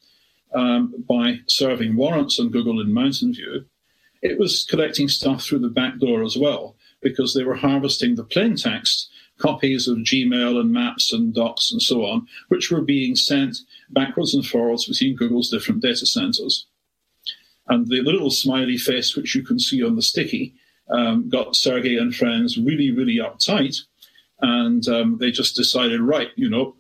[0.55, 3.67] um, by serving warrants on Google in Mountain View,
[4.23, 8.25] it was collecting stuff through the back door as well, because they were harvesting the
[8.25, 13.17] plain text copies of Gmail and Maps and Docs and so on, which were being
[13.17, 13.59] sent
[13.91, 16.67] backwards and forwards between Google's different data centers.
[17.67, 20.55] And the little smiley face, which you can see on the sticky,
[20.91, 23.81] um, got Sergey and friends really, really uptight
[24.41, 26.75] and um, they just decided, right, you know,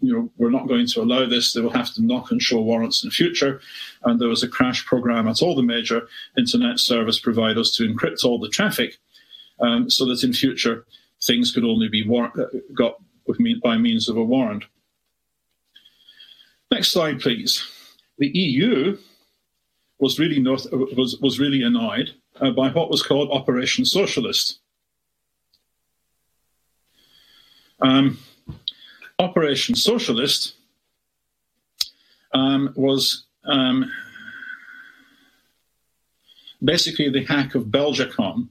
[0.00, 1.52] you know, we're not going to allow this.
[1.52, 3.60] They will have to knock and show warrants in the future.
[4.04, 6.06] And there was a crash program at all the major
[6.36, 8.98] internet service providers to encrypt all the traffic,
[9.58, 10.84] um, so that in future
[11.26, 12.96] things could only be war- uh, got
[13.62, 14.64] by means of a warrant.
[16.70, 17.66] Next slide, please.
[18.18, 18.96] the EU
[19.98, 24.60] was really not, was, was really annoyed uh, by what was called Operation Socialist.
[27.80, 28.18] Um,
[29.18, 30.54] Operation Socialist
[32.32, 33.90] um, was um,
[36.62, 38.48] basically the hack of Belgacom,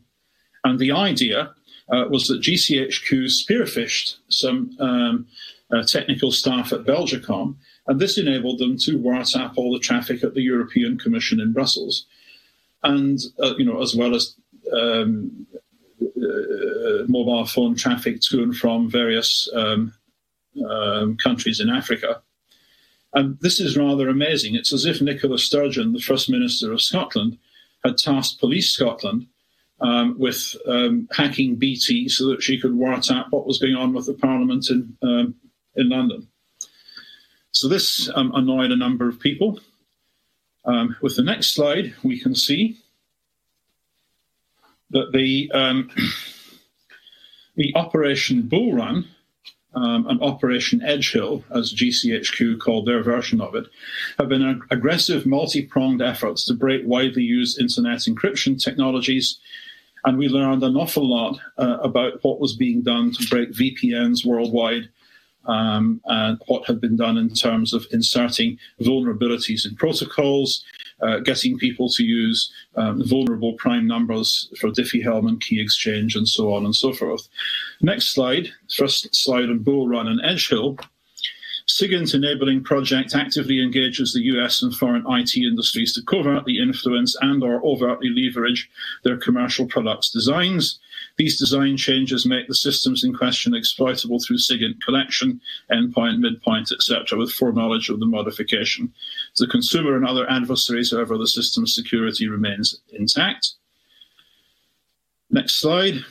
[0.63, 1.53] and the idea
[1.89, 5.27] uh, was that GCHQ spearphished some um,
[5.71, 7.55] uh, technical staff at Belgacom,
[7.87, 12.05] and this enabled them to wiretap all the traffic at the European Commission in Brussels,
[12.83, 14.35] and uh, you know as well as
[14.73, 15.45] um,
[16.01, 19.93] uh, mobile phone traffic to and from various um,
[20.69, 22.21] um, countries in Africa.
[23.13, 24.55] And this is rather amazing.
[24.55, 27.37] It's as if Nicola Sturgeon, the First Minister of Scotland,
[27.83, 29.27] had tasked Police Scotland
[29.81, 34.05] um, with um, hacking BT so that she could wiretap what was going on with
[34.05, 35.35] the Parliament in, um,
[35.75, 36.27] in London.
[37.51, 39.59] So this um, annoyed a number of people.
[40.65, 42.77] Um, with the next slide, we can see
[44.89, 45.89] that the, um,
[47.55, 49.05] the Operation Bullrun
[49.75, 53.65] um, and Operation Edgehill, as GCHQ called their version of it,
[54.17, 59.39] have been ag- aggressive, multi pronged efforts to break widely used internet encryption technologies.
[60.05, 64.25] And we learned an awful lot uh, about what was being done to break VPNs
[64.25, 64.89] worldwide
[65.47, 70.63] um, and what had been done in terms of inserting vulnerabilities in protocols,
[71.01, 76.53] uh, getting people to use um, vulnerable prime numbers for Diffie-Hellman key exchange, and so
[76.53, 77.27] on and so forth.
[77.81, 80.79] Next slide, first slide on Bullrun and Edgehill.
[81.67, 87.43] SIGINT enabling project actively engages the US and foreign IT industries to covertly influence and
[87.43, 88.69] or overtly leverage
[89.03, 90.79] their commercial products designs.
[91.17, 95.41] These design changes make the systems in question exploitable through SIGINT collection,
[95.71, 98.93] endpoint, midpoint, etc., with foreknowledge of the modification.
[99.35, 103.53] To the consumer and other adversaries, however, the system's security remains intact.
[105.31, 106.05] Next slide.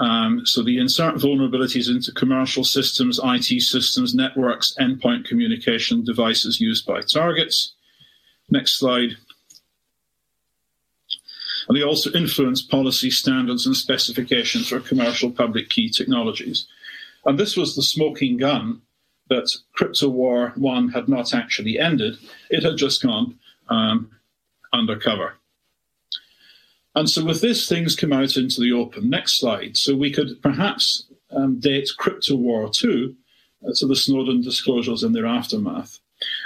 [0.00, 6.86] Um, so the insert vulnerabilities into commercial systems, IT systems, networks, endpoint communication devices used
[6.86, 7.74] by targets.
[8.48, 9.10] Next slide.
[11.68, 16.66] And they also influence policy standards and specifications for commercial public key technologies.
[17.26, 18.80] And this was the smoking gun
[19.28, 22.16] that Crypto War 1 had not actually ended.
[22.48, 23.38] It had just gone
[23.68, 24.10] um,
[24.72, 25.34] undercover.
[26.94, 29.08] And so with this, things come out into the open.
[29.08, 29.76] Next slide.
[29.76, 33.14] So we could perhaps um, date Crypto War 2
[33.66, 36.00] uh, to the Snowden disclosures and their aftermath.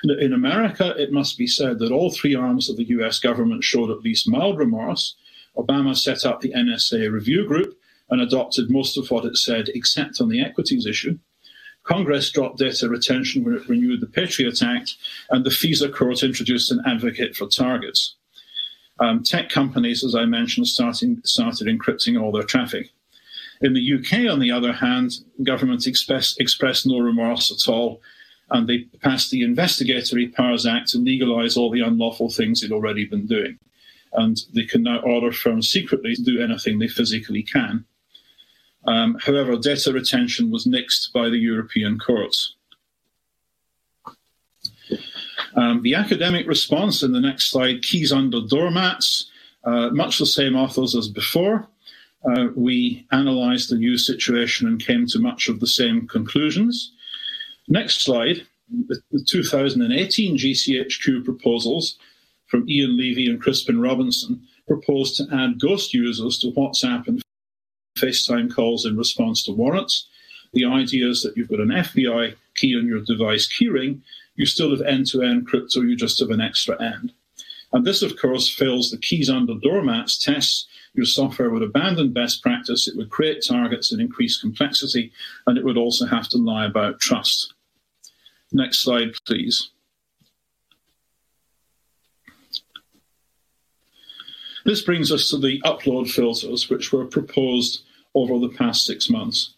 [0.05, 3.91] In America, it must be said that all three arms of the US government showed
[3.91, 5.17] at least mild remorse.
[5.57, 7.77] Obama set up the NSA review group
[8.11, 11.19] and adopted most of what it said, except on the equities issue.
[11.83, 14.97] Congress dropped data retention when it renewed the Patriot Act,
[15.31, 18.15] and the FISA court introduced an advocate for targets.
[19.01, 22.91] Um, tech companies, as I mentioned, starting, started encrypting all their traffic.
[23.61, 28.01] In the UK, on the other hand, government express, expressed no remorse at all,
[28.51, 33.05] and they passed the Investigatory Powers Act to legalise all the unlawful things they'd already
[33.05, 33.59] been doing.
[34.13, 37.85] And they can now order firms secretly to do anything they physically can.
[38.87, 42.54] Um, however, data retention was nixed by the European courts.
[45.57, 49.31] Um, the academic response in the next slide keys under doormats,
[49.65, 51.69] uh, much the same authors as before.
[52.25, 56.93] Uh, we analysed the new situation and came to much of the same conclusions.
[57.69, 58.47] Next slide,
[58.89, 61.99] the, the 2018 GCHQ proposals
[62.47, 67.23] from Ian Levy and Crispin Robinson proposed to add ghost users to WhatsApp and
[67.99, 70.09] FaceTime calls in response to warrants.
[70.53, 74.01] The idea is that you've got an FBI key on your device keyring
[74.37, 77.13] you still have end to end crypto, you just have an extra end.
[77.73, 80.69] And this, of course, fails the keys under doormats tests.
[80.95, 85.13] Your software would abandon best practice, it would create targets and increase complexity,
[85.47, 87.53] and it would also have to lie about trust.
[88.53, 89.71] Next slide, please.
[94.65, 97.83] This brings us to the upload filters, which were proposed
[98.15, 99.54] over the past six months.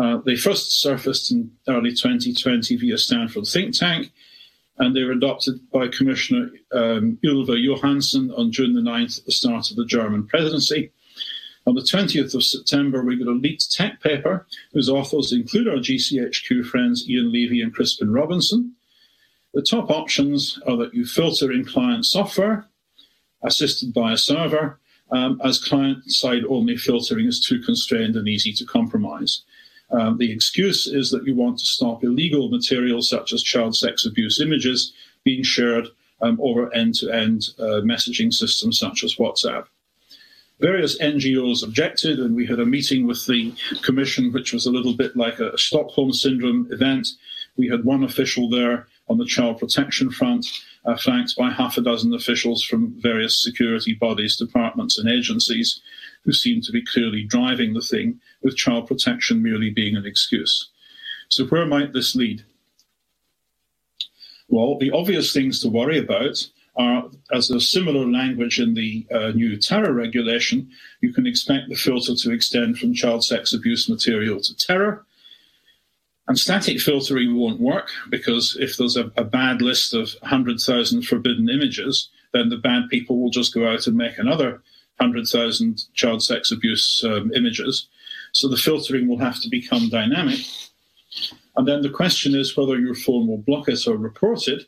[0.00, 4.12] Uh, they first surfaced in early 2020 via Stanford think tank,
[4.78, 9.32] and they were adopted by Commissioner um, Ylva Johansson on June the 9th at the
[9.32, 10.92] start of the German presidency.
[11.66, 15.76] On the 20th of September, we got a leaked tech paper whose authors include our
[15.76, 18.74] GCHQ friends Ian Levy and Crispin Robinson.
[19.52, 22.66] The top options are that you filter in client software,
[23.42, 24.78] assisted by a server,
[25.10, 29.42] um, as client side only filtering is too constrained and easy to compromise.
[29.90, 34.04] Um, the excuse is that you want to stop illegal material such as child sex
[34.04, 34.92] abuse images
[35.24, 35.88] being shared
[36.20, 39.66] um, over end to end messaging systems such as WhatsApp.
[40.60, 44.92] Various NGOs objected, and we had a meeting with the Commission, which was a little
[44.92, 47.06] bit like a Stockholm Syndrome event.
[47.56, 50.46] We had one official there on the child protection front,
[50.84, 55.80] uh, flanked by half a dozen officials from various security bodies, departments, and agencies
[56.24, 60.70] who seemed to be clearly driving the thing, with child protection merely being an excuse.
[61.28, 62.44] So, where might this lead?
[64.48, 69.28] Well, the obvious things to worry about are, as a similar language in the uh,
[69.30, 70.70] new terror regulation,
[71.00, 75.04] you can expect the filter to extend from child sex abuse material to terror.
[76.28, 81.48] And static filtering won't work because if there's a, a bad list of 100,000 forbidden
[81.48, 84.62] images, then the bad people will just go out and make another
[84.98, 87.88] 100,000 child sex abuse um, images.
[88.32, 90.40] So the filtering will have to become dynamic.
[91.56, 94.64] And then the question is whether your phone will block it or report it.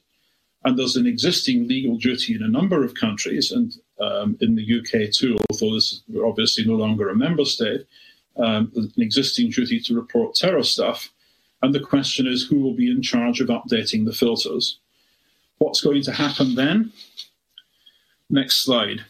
[0.64, 4.80] And there's an existing legal duty in a number of countries, and um, in the
[4.80, 7.86] UK too, although this is obviously no longer a member state,
[8.36, 11.10] um, an existing duty to report terror stuff.
[11.62, 14.78] And the question is who will be in charge of updating the filters?
[15.58, 16.92] What's going to happen then?
[18.28, 19.04] Next slide.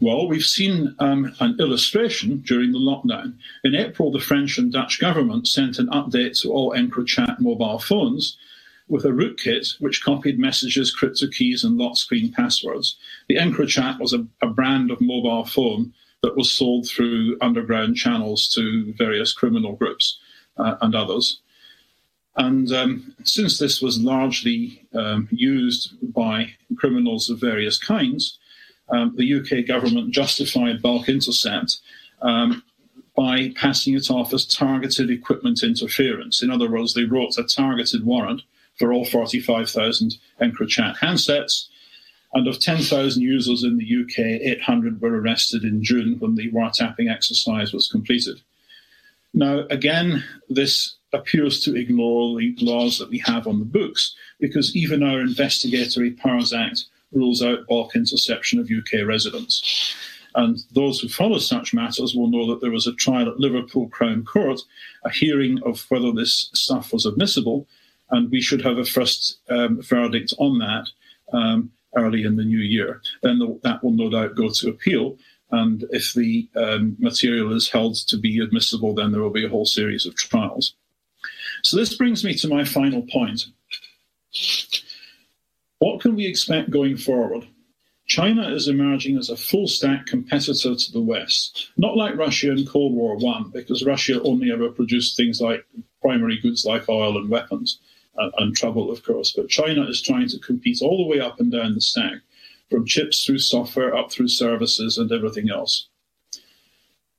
[0.00, 3.36] Well, we've seen um, an illustration during the lockdown.
[3.62, 8.36] In April, the French and Dutch government sent an update to all EncroChat mobile phones
[8.88, 12.96] with a rootkit which copied messages, crypto keys, and lock screen passwords.
[13.28, 18.48] The EncroChat was a, a brand of mobile phone that was sold through underground channels
[18.54, 20.18] to various criminal groups
[20.56, 21.40] uh, and others.
[22.36, 28.38] And um, since this was largely um, used by criminals of various kinds,
[28.88, 31.78] um, the UK government justified bulk intercept
[32.22, 32.62] um,
[33.16, 36.42] by passing it off as targeted equipment interference.
[36.42, 38.42] In other words, they wrote a targeted warrant
[38.78, 41.68] for all 45,000 EncroChat handsets.
[42.32, 47.08] And of 10,000 users in the UK, 800 were arrested in June when the wiretapping
[47.08, 48.40] exercise was completed.
[49.32, 54.74] Now, again, this appears to ignore the laws that we have on the books because
[54.74, 59.94] even our Investigatory Powers Act rules out bulk interception of UK residents.
[60.34, 63.88] And those who follow such matters will know that there was a trial at Liverpool
[63.88, 64.60] Crown Court,
[65.04, 67.68] a hearing of whether this stuff was admissible,
[68.10, 70.88] and we should have a first um, verdict on that
[71.32, 73.00] um, early in the new year.
[73.22, 75.16] Then the, that will no doubt go to appeal.
[75.50, 79.48] And if the um, material is held to be admissible, then there will be a
[79.48, 80.74] whole series of trials.
[81.62, 83.46] So this brings me to my final point.
[85.78, 87.46] What can we expect going forward?
[88.06, 92.66] China is emerging as a full stack competitor to the West, not like Russia in
[92.66, 95.64] Cold War One, because Russia only ever produced things like
[96.02, 97.80] primary goods like oil and weapons
[98.16, 99.32] and, and trouble, of course.
[99.32, 102.18] But China is trying to compete all the way up and down the stack,
[102.70, 105.88] from chips through software up through services and everything else.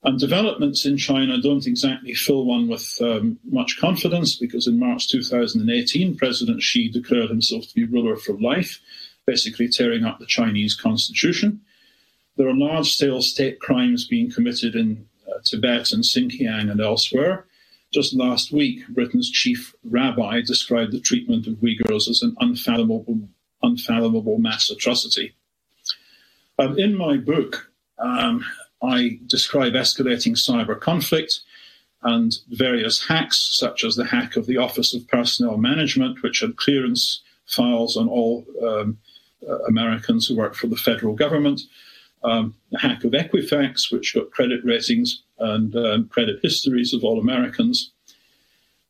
[0.06, 5.10] And developments in China don't exactly fill one with um, much confidence because in March
[5.10, 8.80] 2018, President Xi declared himself to be ruler for life,
[9.26, 11.60] basically tearing up the Chinese constitution.
[12.38, 17.48] There are large scale state crimes being committed in uh, Tibet and Xinjiang and elsewhere.
[17.92, 23.28] Just last week, Britain's chief rabbi described the treatment of Uyghurs as an unfathomable,
[23.64, 25.34] unfathomable mass atrocity.
[26.60, 28.46] Um, in my book, um,
[28.82, 31.42] I describe escalating cyber conflict
[32.04, 36.58] and various hacks, such as the hack of the Office of Personnel Management, which had
[36.58, 38.98] clearance files on all um,
[39.48, 41.62] uh, Americans who work for the federal government,
[42.24, 47.20] um, the hack of Equifax, which got credit ratings and um, credit histories of all
[47.20, 47.92] Americans.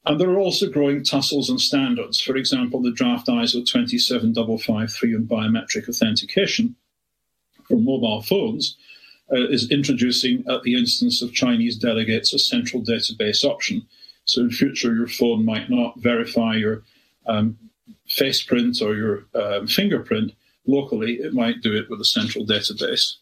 [0.06, 2.22] And there are also growing tussles and standards.
[2.22, 6.76] For example, the draft ISO 27553 on biometric authentication
[7.68, 8.78] for mobile phones
[9.32, 13.86] uh, is introducing, at the instance of Chinese delegates, a central database option.
[14.26, 16.84] So in future, your phone might not verify your
[17.28, 17.58] um,
[18.08, 20.34] face print or your um, fingerprint
[20.68, 21.14] locally.
[21.14, 23.16] It might do it with a central database.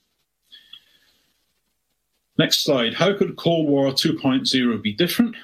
[2.37, 2.95] Next slide.
[2.95, 5.35] How could Cold War 2.0 be different?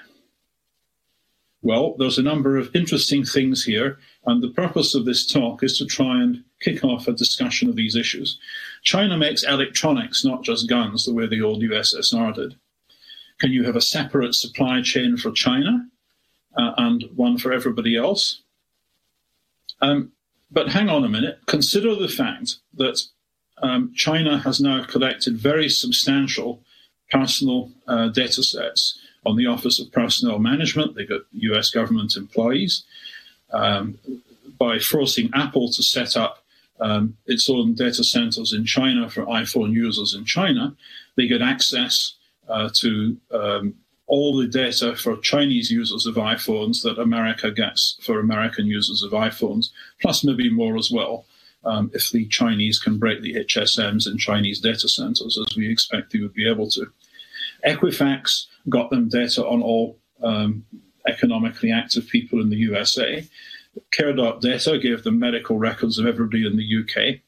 [1.62, 5.78] Well, there's a number of interesting things here, and the purpose of this talk is
[5.78, 8.40] to try and kick off a discussion of these issues.
[8.84, 12.56] China makes electronics, not just guns, the way the old USSR did.
[13.40, 15.88] Can you have a separate supply chain for China
[16.58, 18.42] uh, and one for everybody else?
[19.82, 20.14] Um,
[20.52, 21.40] but hang on a minute.
[21.46, 23.02] Consider the fact that
[23.62, 26.64] um, China has now collected very substantial
[27.12, 30.96] personal uh, data sets on the Office of Personnel Management.
[30.96, 32.84] They've got US government employees.
[33.52, 33.98] Um,
[34.58, 36.44] by forcing Apple to set up
[36.80, 40.76] um, its own data centers in China for iPhone users in China,
[41.16, 42.14] they get access
[42.48, 43.76] uh, to um,
[44.08, 49.12] all the data for Chinese users of iPhones that America gets for American users of
[49.12, 49.70] iPhones,
[50.02, 51.26] plus maybe more as well.
[51.66, 56.12] Um, if the Chinese can break the HSMs in Chinese data centers, as we expect
[56.12, 56.92] they would be able to.
[57.66, 60.66] Equifax got them data on all um,
[61.08, 63.26] economically active people in the USA.
[63.92, 67.20] Care.data gave them medical records of everybody in the UK.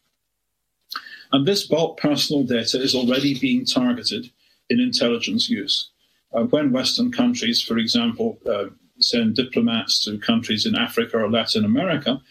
[1.31, 4.31] And this bulk personal data is already being targeted
[4.69, 5.89] in intelligence use.
[6.33, 8.65] Uh, when Western countries, for example, uh,
[8.99, 12.21] send diplomats to countries in Africa or Latin America,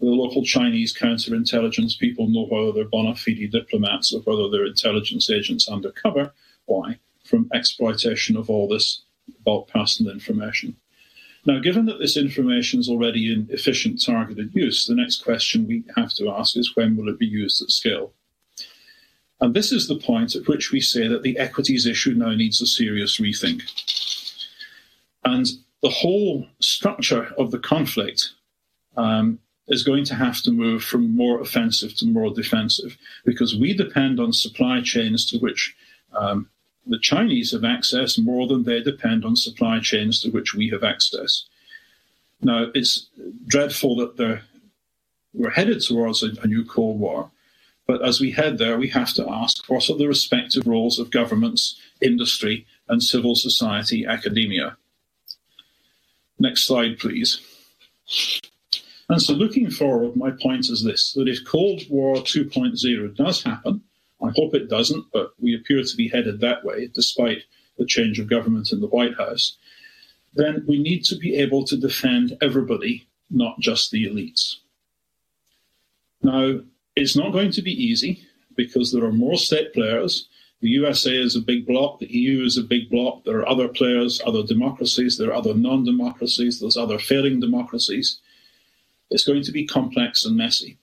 [0.00, 5.28] the local Chinese counterintelligence people know whether they're bona fide diplomats or whether they're intelligence
[5.28, 6.32] agents undercover.
[6.66, 6.98] Why?
[7.28, 9.02] From exploitation of all this
[9.44, 10.76] bulk personal information.
[11.44, 15.84] Now, given that this information is already in efficient targeted use, the next question we
[15.96, 18.12] have to ask is when will it be used at scale?
[19.40, 22.60] And this is the point at which we say that the equities issue now needs
[22.60, 23.62] a serious rethink.
[25.24, 25.46] And
[25.82, 28.32] the whole structure of the conflict
[28.96, 33.74] um, is going to have to move from more offensive to more defensive because we
[33.74, 35.76] depend on supply chains to which
[36.18, 36.48] um,
[36.88, 40.84] the Chinese have access more than they depend on supply chains to which we have
[40.84, 41.44] access.
[42.40, 43.08] Now, it's
[43.46, 44.40] dreadful that
[45.32, 47.30] we're headed towards a, a new Cold War.
[47.86, 51.10] But as we head there, we have to ask what are the respective roles of
[51.10, 54.76] governments, industry, and civil society academia?
[56.38, 57.40] Next slide, please.
[59.08, 63.82] And so, looking forward, my point is this that if Cold War 2.0 does happen,
[64.22, 67.44] I hope it doesn't, but we appear to be headed that way despite
[67.78, 69.56] the change of government in the White House,
[70.34, 74.56] then we need to be able to defend everybody, not just the elites.
[76.22, 76.60] Now,
[76.96, 80.28] it's not going to be easy because there are more state players.
[80.60, 83.68] The USA is a big bloc, the EU is a big bloc, there are other
[83.68, 88.20] players, other democracies, there are other non democracies, there's other failing democracies.
[89.10, 90.78] It's going to be complex and messy.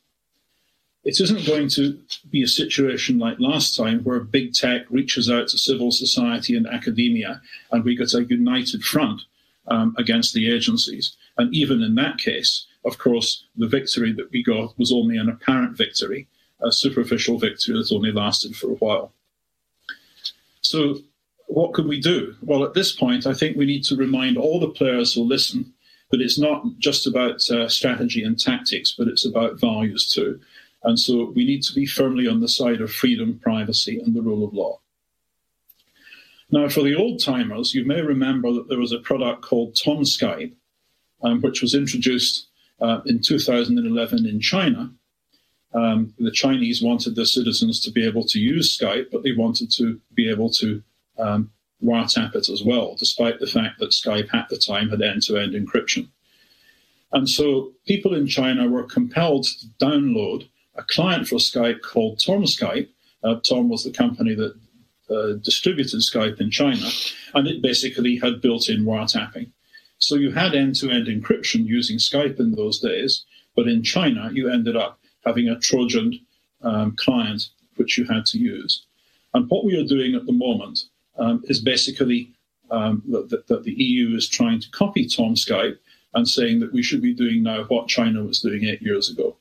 [1.06, 2.00] It isn't going to
[2.32, 6.66] be a situation like last time where big tech reaches out to civil society and
[6.66, 7.42] academia
[7.72, 9.22] and we get a united front
[9.68, 11.16] um, against the agencies.
[11.38, 15.30] And even in that case, of course, the victory that we got was only an
[15.30, 16.28] apparent victory,
[16.60, 19.12] a superficial victory that only lasted for a while.
[20.62, 21.00] So,
[21.48, 22.36] what could we do?
[22.42, 25.74] Well, at this point, I think we need to remind all the players who listen
[26.10, 30.40] that it's not just about uh, strategy and tactics, but it's about values too.
[30.86, 34.22] And so we need to be firmly on the side of freedom, privacy, and the
[34.22, 34.80] rule of law.
[36.52, 40.54] Now, for the old timers, you may remember that there was a product called TomSkype,
[41.24, 42.48] um, which was introduced
[42.80, 44.94] uh, in 2011 in China.
[45.74, 49.72] Um, the Chinese wanted their citizens to be able to use Skype, but they wanted
[49.78, 50.84] to be able to
[51.18, 51.50] um,
[51.84, 55.38] wiretap it as well, despite the fact that Skype at the time had end to
[55.38, 56.10] end encryption.
[57.12, 62.90] And so people in China were compelled to download a client for Skype called TomSkype.
[63.24, 64.56] Uh, Tom was the company that
[65.10, 66.88] uh, distributed Skype in China,
[67.34, 69.52] and it basically had built in wiretapping.
[70.00, 74.30] So you had end to end encryption using Skype in those days, but in China,
[74.34, 76.20] you ended up having a Trojan
[76.62, 78.86] um, client which you had to use.
[79.34, 80.80] And what we are doing at the moment
[81.18, 82.32] um, is basically
[82.72, 85.78] um, that, that, the EU is trying to copy TomSkype
[86.14, 89.36] and saying that we should be doing now what China was doing eight years ago.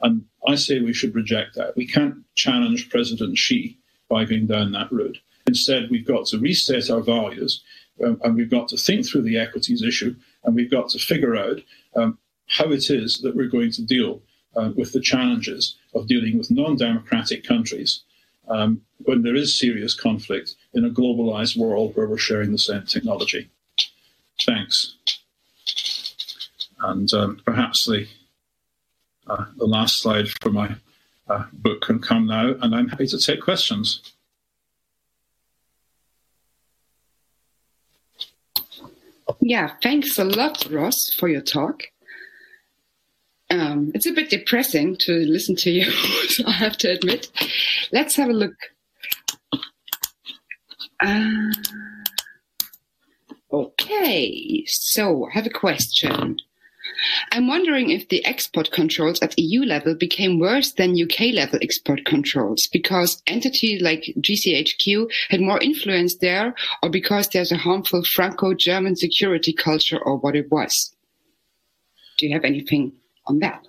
[0.00, 1.76] And I say we should reject that.
[1.76, 3.78] We can't challenge President Xi
[4.08, 5.18] by going down that route.
[5.46, 7.62] Instead, we've got to reset our values
[8.04, 11.36] um, and we've got to think through the equities issue and we've got to figure
[11.36, 11.60] out
[11.94, 14.20] um, how it is that we're going to deal
[14.56, 18.02] uh, with the challenges of dealing with non democratic countries
[18.48, 22.84] um, when there is serious conflict in a globalized world where we're sharing the same
[22.84, 23.50] technology.
[24.40, 24.94] Thanks.
[26.80, 28.06] And um, perhaps the,
[29.26, 30.76] uh, the last slide for my
[31.28, 34.14] uh, book can come now, and I'm happy to take questions.
[39.40, 41.84] Yeah, thanks a lot, Ross, for your talk.
[43.50, 45.92] Um, it's a bit depressing to listen to you,
[46.46, 47.30] I have to admit.
[47.92, 48.54] Let's have a look.
[51.00, 51.52] Uh,
[53.52, 56.38] okay, so I have a question.
[57.32, 62.04] I'm wondering if the export controls at EU level became worse than UK level export
[62.04, 68.96] controls because entities like GCHQ had more influence there or because there's a harmful Franco-German
[68.96, 70.94] security culture or what it was.
[72.18, 72.92] Do you have anything
[73.26, 73.66] on that?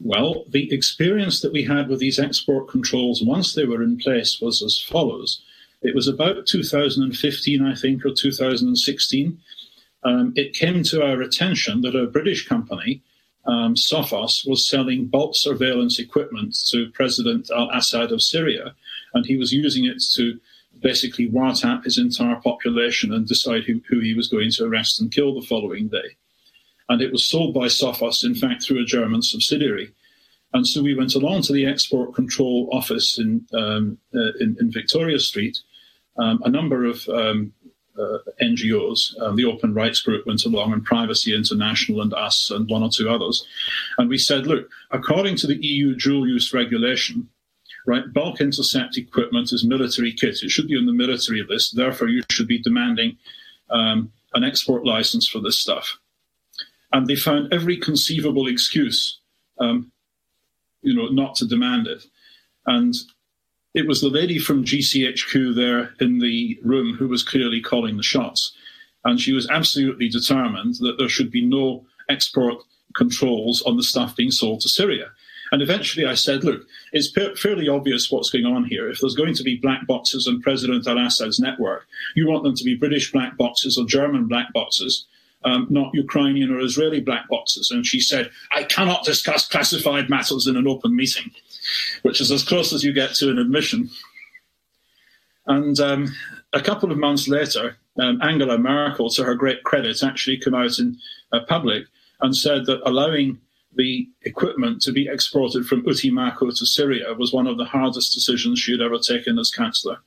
[0.00, 4.40] Well, the experience that we had with these export controls once they were in place
[4.40, 5.42] was as follows.
[5.82, 9.38] It was about 2015, I think, or 2016.
[10.04, 13.02] Um, it came to our attention that a British company,
[13.46, 18.74] um, Sophos, was selling bulk surveillance equipment to President al Assad of Syria,
[19.14, 20.40] and he was using it to
[20.80, 25.12] basically wiretap his entire population and decide who, who he was going to arrest and
[25.12, 26.16] kill the following day
[26.92, 29.92] and it was sold by Sophos, in fact, through a German subsidiary.
[30.52, 34.70] And so we went along to the export control office in um, uh, in, in,
[34.70, 35.58] Victoria Street.
[36.18, 37.54] Um, a number of um,
[38.40, 42.82] NGOs, um, the Open Rights Group went along, and Privacy International, and us, and one
[42.82, 43.44] or two others.
[43.98, 47.28] And we said, look, according to the EU dual use regulation,
[47.86, 50.42] right, bulk intercept equipment is military kit.
[50.42, 51.76] It should be on the military list.
[51.76, 53.18] Therefore, you should be demanding
[53.70, 55.98] um, an export license for this stuff
[56.92, 59.18] and they found every conceivable excuse,
[59.58, 59.90] um,
[60.82, 62.04] you know, not to demand it.
[62.66, 62.94] And
[63.74, 68.02] it was the lady from GCHQ there in the room who was clearly calling the
[68.02, 68.52] shots,
[69.04, 72.62] and she was absolutely determined that there should be no export
[72.94, 75.10] controls on the stuff being sold to Syria.
[75.50, 76.62] And eventually I said, look,
[76.92, 78.88] it's fairly obvious what's going on here.
[78.88, 82.54] If there's going to be black boxes on President al Assad's network, you want them
[82.54, 85.06] to be British black boxes or German black boxes
[85.44, 87.70] um, not Ukrainian or Israeli black boxes.
[87.70, 91.30] And she said, I cannot discuss classified matters in an open meeting,
[92.02, 93.90] which is as close as you get to an admission.
[95.46, 96.08] And um,
[96.52, 100.78] a couple of months later, um, Angela Merkel, to her great credit, actually came out
[100.78, 100.98] in
[101.32, 101.84] uh, public
[102.20, 103.38] and said that allowing
[103.74, 108.58] the equipment to be exported from Utimaco to Syria was one of the hardest decisions
[108.58, 109.98] she had ever taken as chancellor.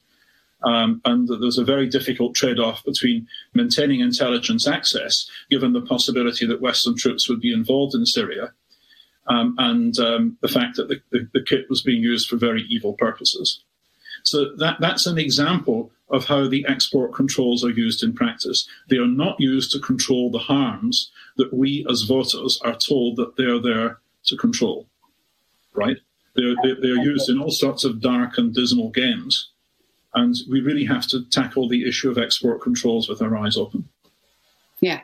[0.63, 5.81] Um, and that there's a very difficult trade off between maintaining intelligence access, given the
[5.81, 8.53] possibility that Western troops would be involved in Syria,
[9.27, 12.63] um, and um, the fact that the, the, the, kit was being used for very
[12.69, 13.63] evil purposes.
[14.23, 18.67] So that, that's an example of how the export controls are used in practice.
[18.89, 23.35] They are not used to control the harms that we as voters are told that
[23.35, 24.87] they're there to control,
[25.73, 25.97] right?
[26.35, 29.49] They're, they're, they're used in all sorts of dark and dismal games
[30.15, 33.87] and we really have to tackle the issue of export controls with our eyes open.
[34.79, 35.01] Yeah.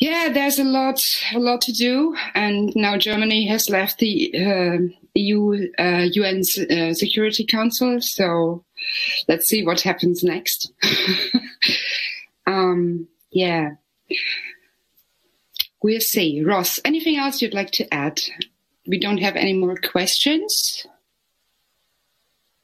[0.00, 0.98] Yeah, there's a lot,
[1.34, 4.78] a lot to do, and now Germany has left the uh,
[5.14, 6.40] EU uh, UN
[6.70, 7.98] uh, Security Council.
[8.00, 8.64] So
[9.28, 10.72] let's see what happens next.
[12.46, 13.72] um, yeah,
[15.82, 16.42] we'll see.
[16.42, 18.22] Ross, anything else you'd like to add?
[18.86, 20.86] We don't have any more questions.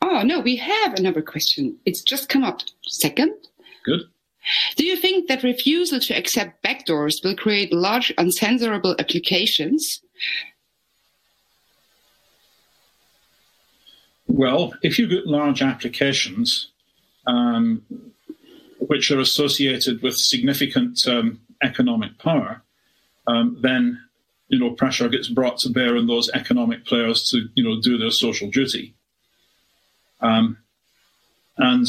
[0.01, 1.77] Oh, no, we have another question.
[1.85, 2.63] It's just come up.
[2.87, 3.35] Second.
[3.85, 4.03] Good.
[4.77, 10.01] Do you think that refusal to accept backdoors will create large uncensorable applications?
[14.29, 16.69] Well, if you get large applications
[17.27, 17.83] um,
[18.79, 22.63] which are associated with significant um, economic power,
[23.27, 24.01] um, then
[24.49, 27.99] you know pressure gets brought to bear on those economic players to you know do
[27.99, 28.95] their social duty.
[30.21, 30.59] Um,
[31.59, 31.87] and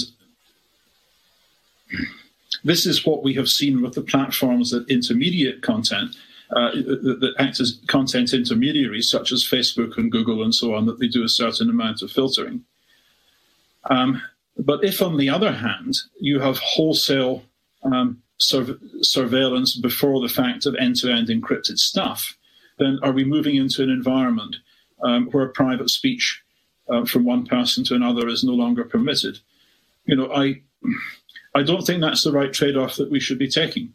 [2.64, 6.16] this is what we have seen with the platforms that intermediate content,
[6.56, 11.00] uh, that, act as content intermediaries, such as Facebook and Google and so on, that
[11.00, 12.64] they do a certain amount of filtering.
[13.90, 14.22] Um,
[14.58, 17.44] but if, on the other hand, you have wholesale
[17.84, 22.36] um, sur- surveillance before the fact of end to end encrypted stuff,
[22.80, 24.58] then are we moving into an environment
[25.04, 26.42] um, where private speech
[26.90, 29.40] uh, from one person to another is no longer permitted.
[30.06, 30.62] You know, I
[31.58, 33.94] I don't think that's the right trade-off that we should be taking.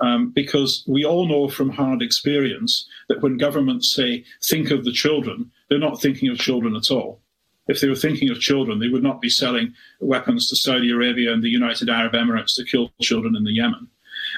[0.00, 4.92] Um, because we all know from hard experience that when governments say, think of the
[4.92, 7.20] children, they're not thinking of children at all.
[7.68, 11.32] If they were thinking of children, they would not be selling weapons to Saudi Arabia
[11.32, 13.88] and the United Arab Emirates to kill children in the Yemen.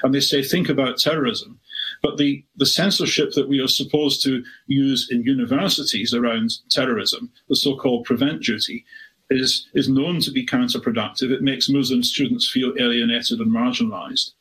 [0.03, 1.59] And they say, think about terrorism.
[2.01, 7.55] But the, the censorship that we are supposed to use in universities around terrorism, the
[7.55, 8.85] so called prevent duty,
[9.29, 11.31] is, is known to be counterproductive.
[11.31, 14.31] It makes Muslim students feel alienated and marginalized.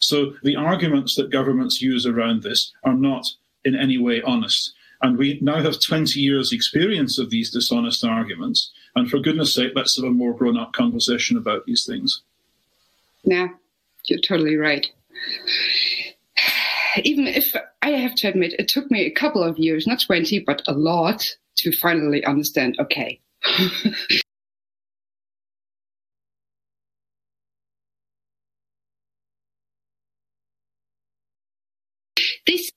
[0.00, 3.26] So the arguments that governments use around this are not
[3.64, 4.72] in any way honest.
[5.02, 8.70] And we now have 20 years' experience of these dishonest arguments.
[8.96, 12.22] And for goodness sake, let's have a more grown up conversation about these things.
[13.24, 13.48] Yeah,
[14.04, 14.86] you're totally right
[17.04, 20.40] even if I have to admit, it took me a couple of years, not 20,
[20.40, 21.24] but a lot
[21.56, 23.20] to finally understand okay.
[32.46, 32.70] this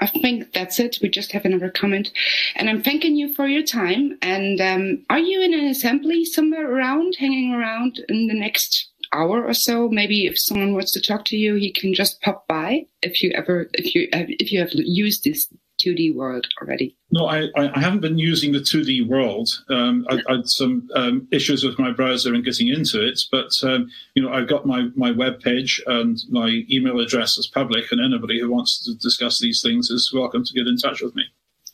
[0.00, 0.98] I think that's it.
[1.02, 2.12] We just have another comment.
[2.54, 4.16] And I'm thanking you for your time.
[4.22, 9.44] And um, are you in an assembly somewhere around, hanging around in the next hour
[9.44, 9.88] or so?
[9.88, 13.32] Maybe if someone wants to talk to you, he can just pop by if you
[13.34, 16.96] ever, if you, if you have used this 2D world already?
[17.10, 19.48] No, I, I haven't been using the 2D world.
[19.70, 23.50] Um, I, I, had some um, issues with my browser and getting into it, but
[23.62, 27.90] um, you know I've got my my web page and my email address is public,
[27.92, 31.14] and anybody who wants to discuss these things is welcome to get in touch with
[31.14, 31.24] me.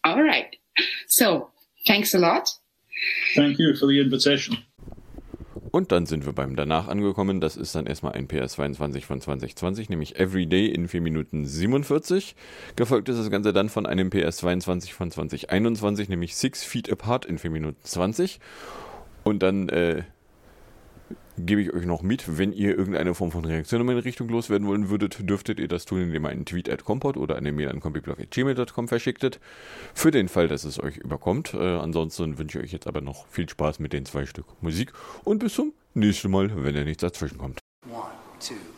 [0.04, 0.54] All right.
[1.08, 1.50] So
[1.86, 2.50] thanks a lot.
[3.34, 4.58] Thank you for the invitation.
[5.74, 7.40] Und dann sind wir beim danach angekommen.
[7.40, 12.36] Das ist dann erstmal ein PS22 von 2020, nämlich Everyday in 4 Minuten 47.
[12.76, 17.38] Gefolgt ist das Ganze dann von einem PS22 von 2021, nämlich Six Feet Apart in
[17.38, 18.38] 4 Minuten 20.
[19.24, 20.04] Und dann äh,
[21.38, 22.38] gebe ich euch noch mit.
[22.38, 25.84] Wenn ihr irgendeine Form von Reaktion in meine Richtung loswerden wollen würdet, dürftet ihr das
[25.84, 29.40] tun, indem ihr einen Tweet at Compot oder eine Mail an compiblog.gmail.com verschicktet.
[29.94, 31.54] Für den Fall, dass es euch überkommt.
[31.54, 34.92] Äh, ansonsten wünsche ich euch jetzt aber noch viel Spaß mit den zwei Stück Musik
[35.24, 37.60] und bis zum nächsten Mal, wenn ihr nichts dazwischen kommt.
[37.90, 38.04] One,
[38.40, 38.73] two.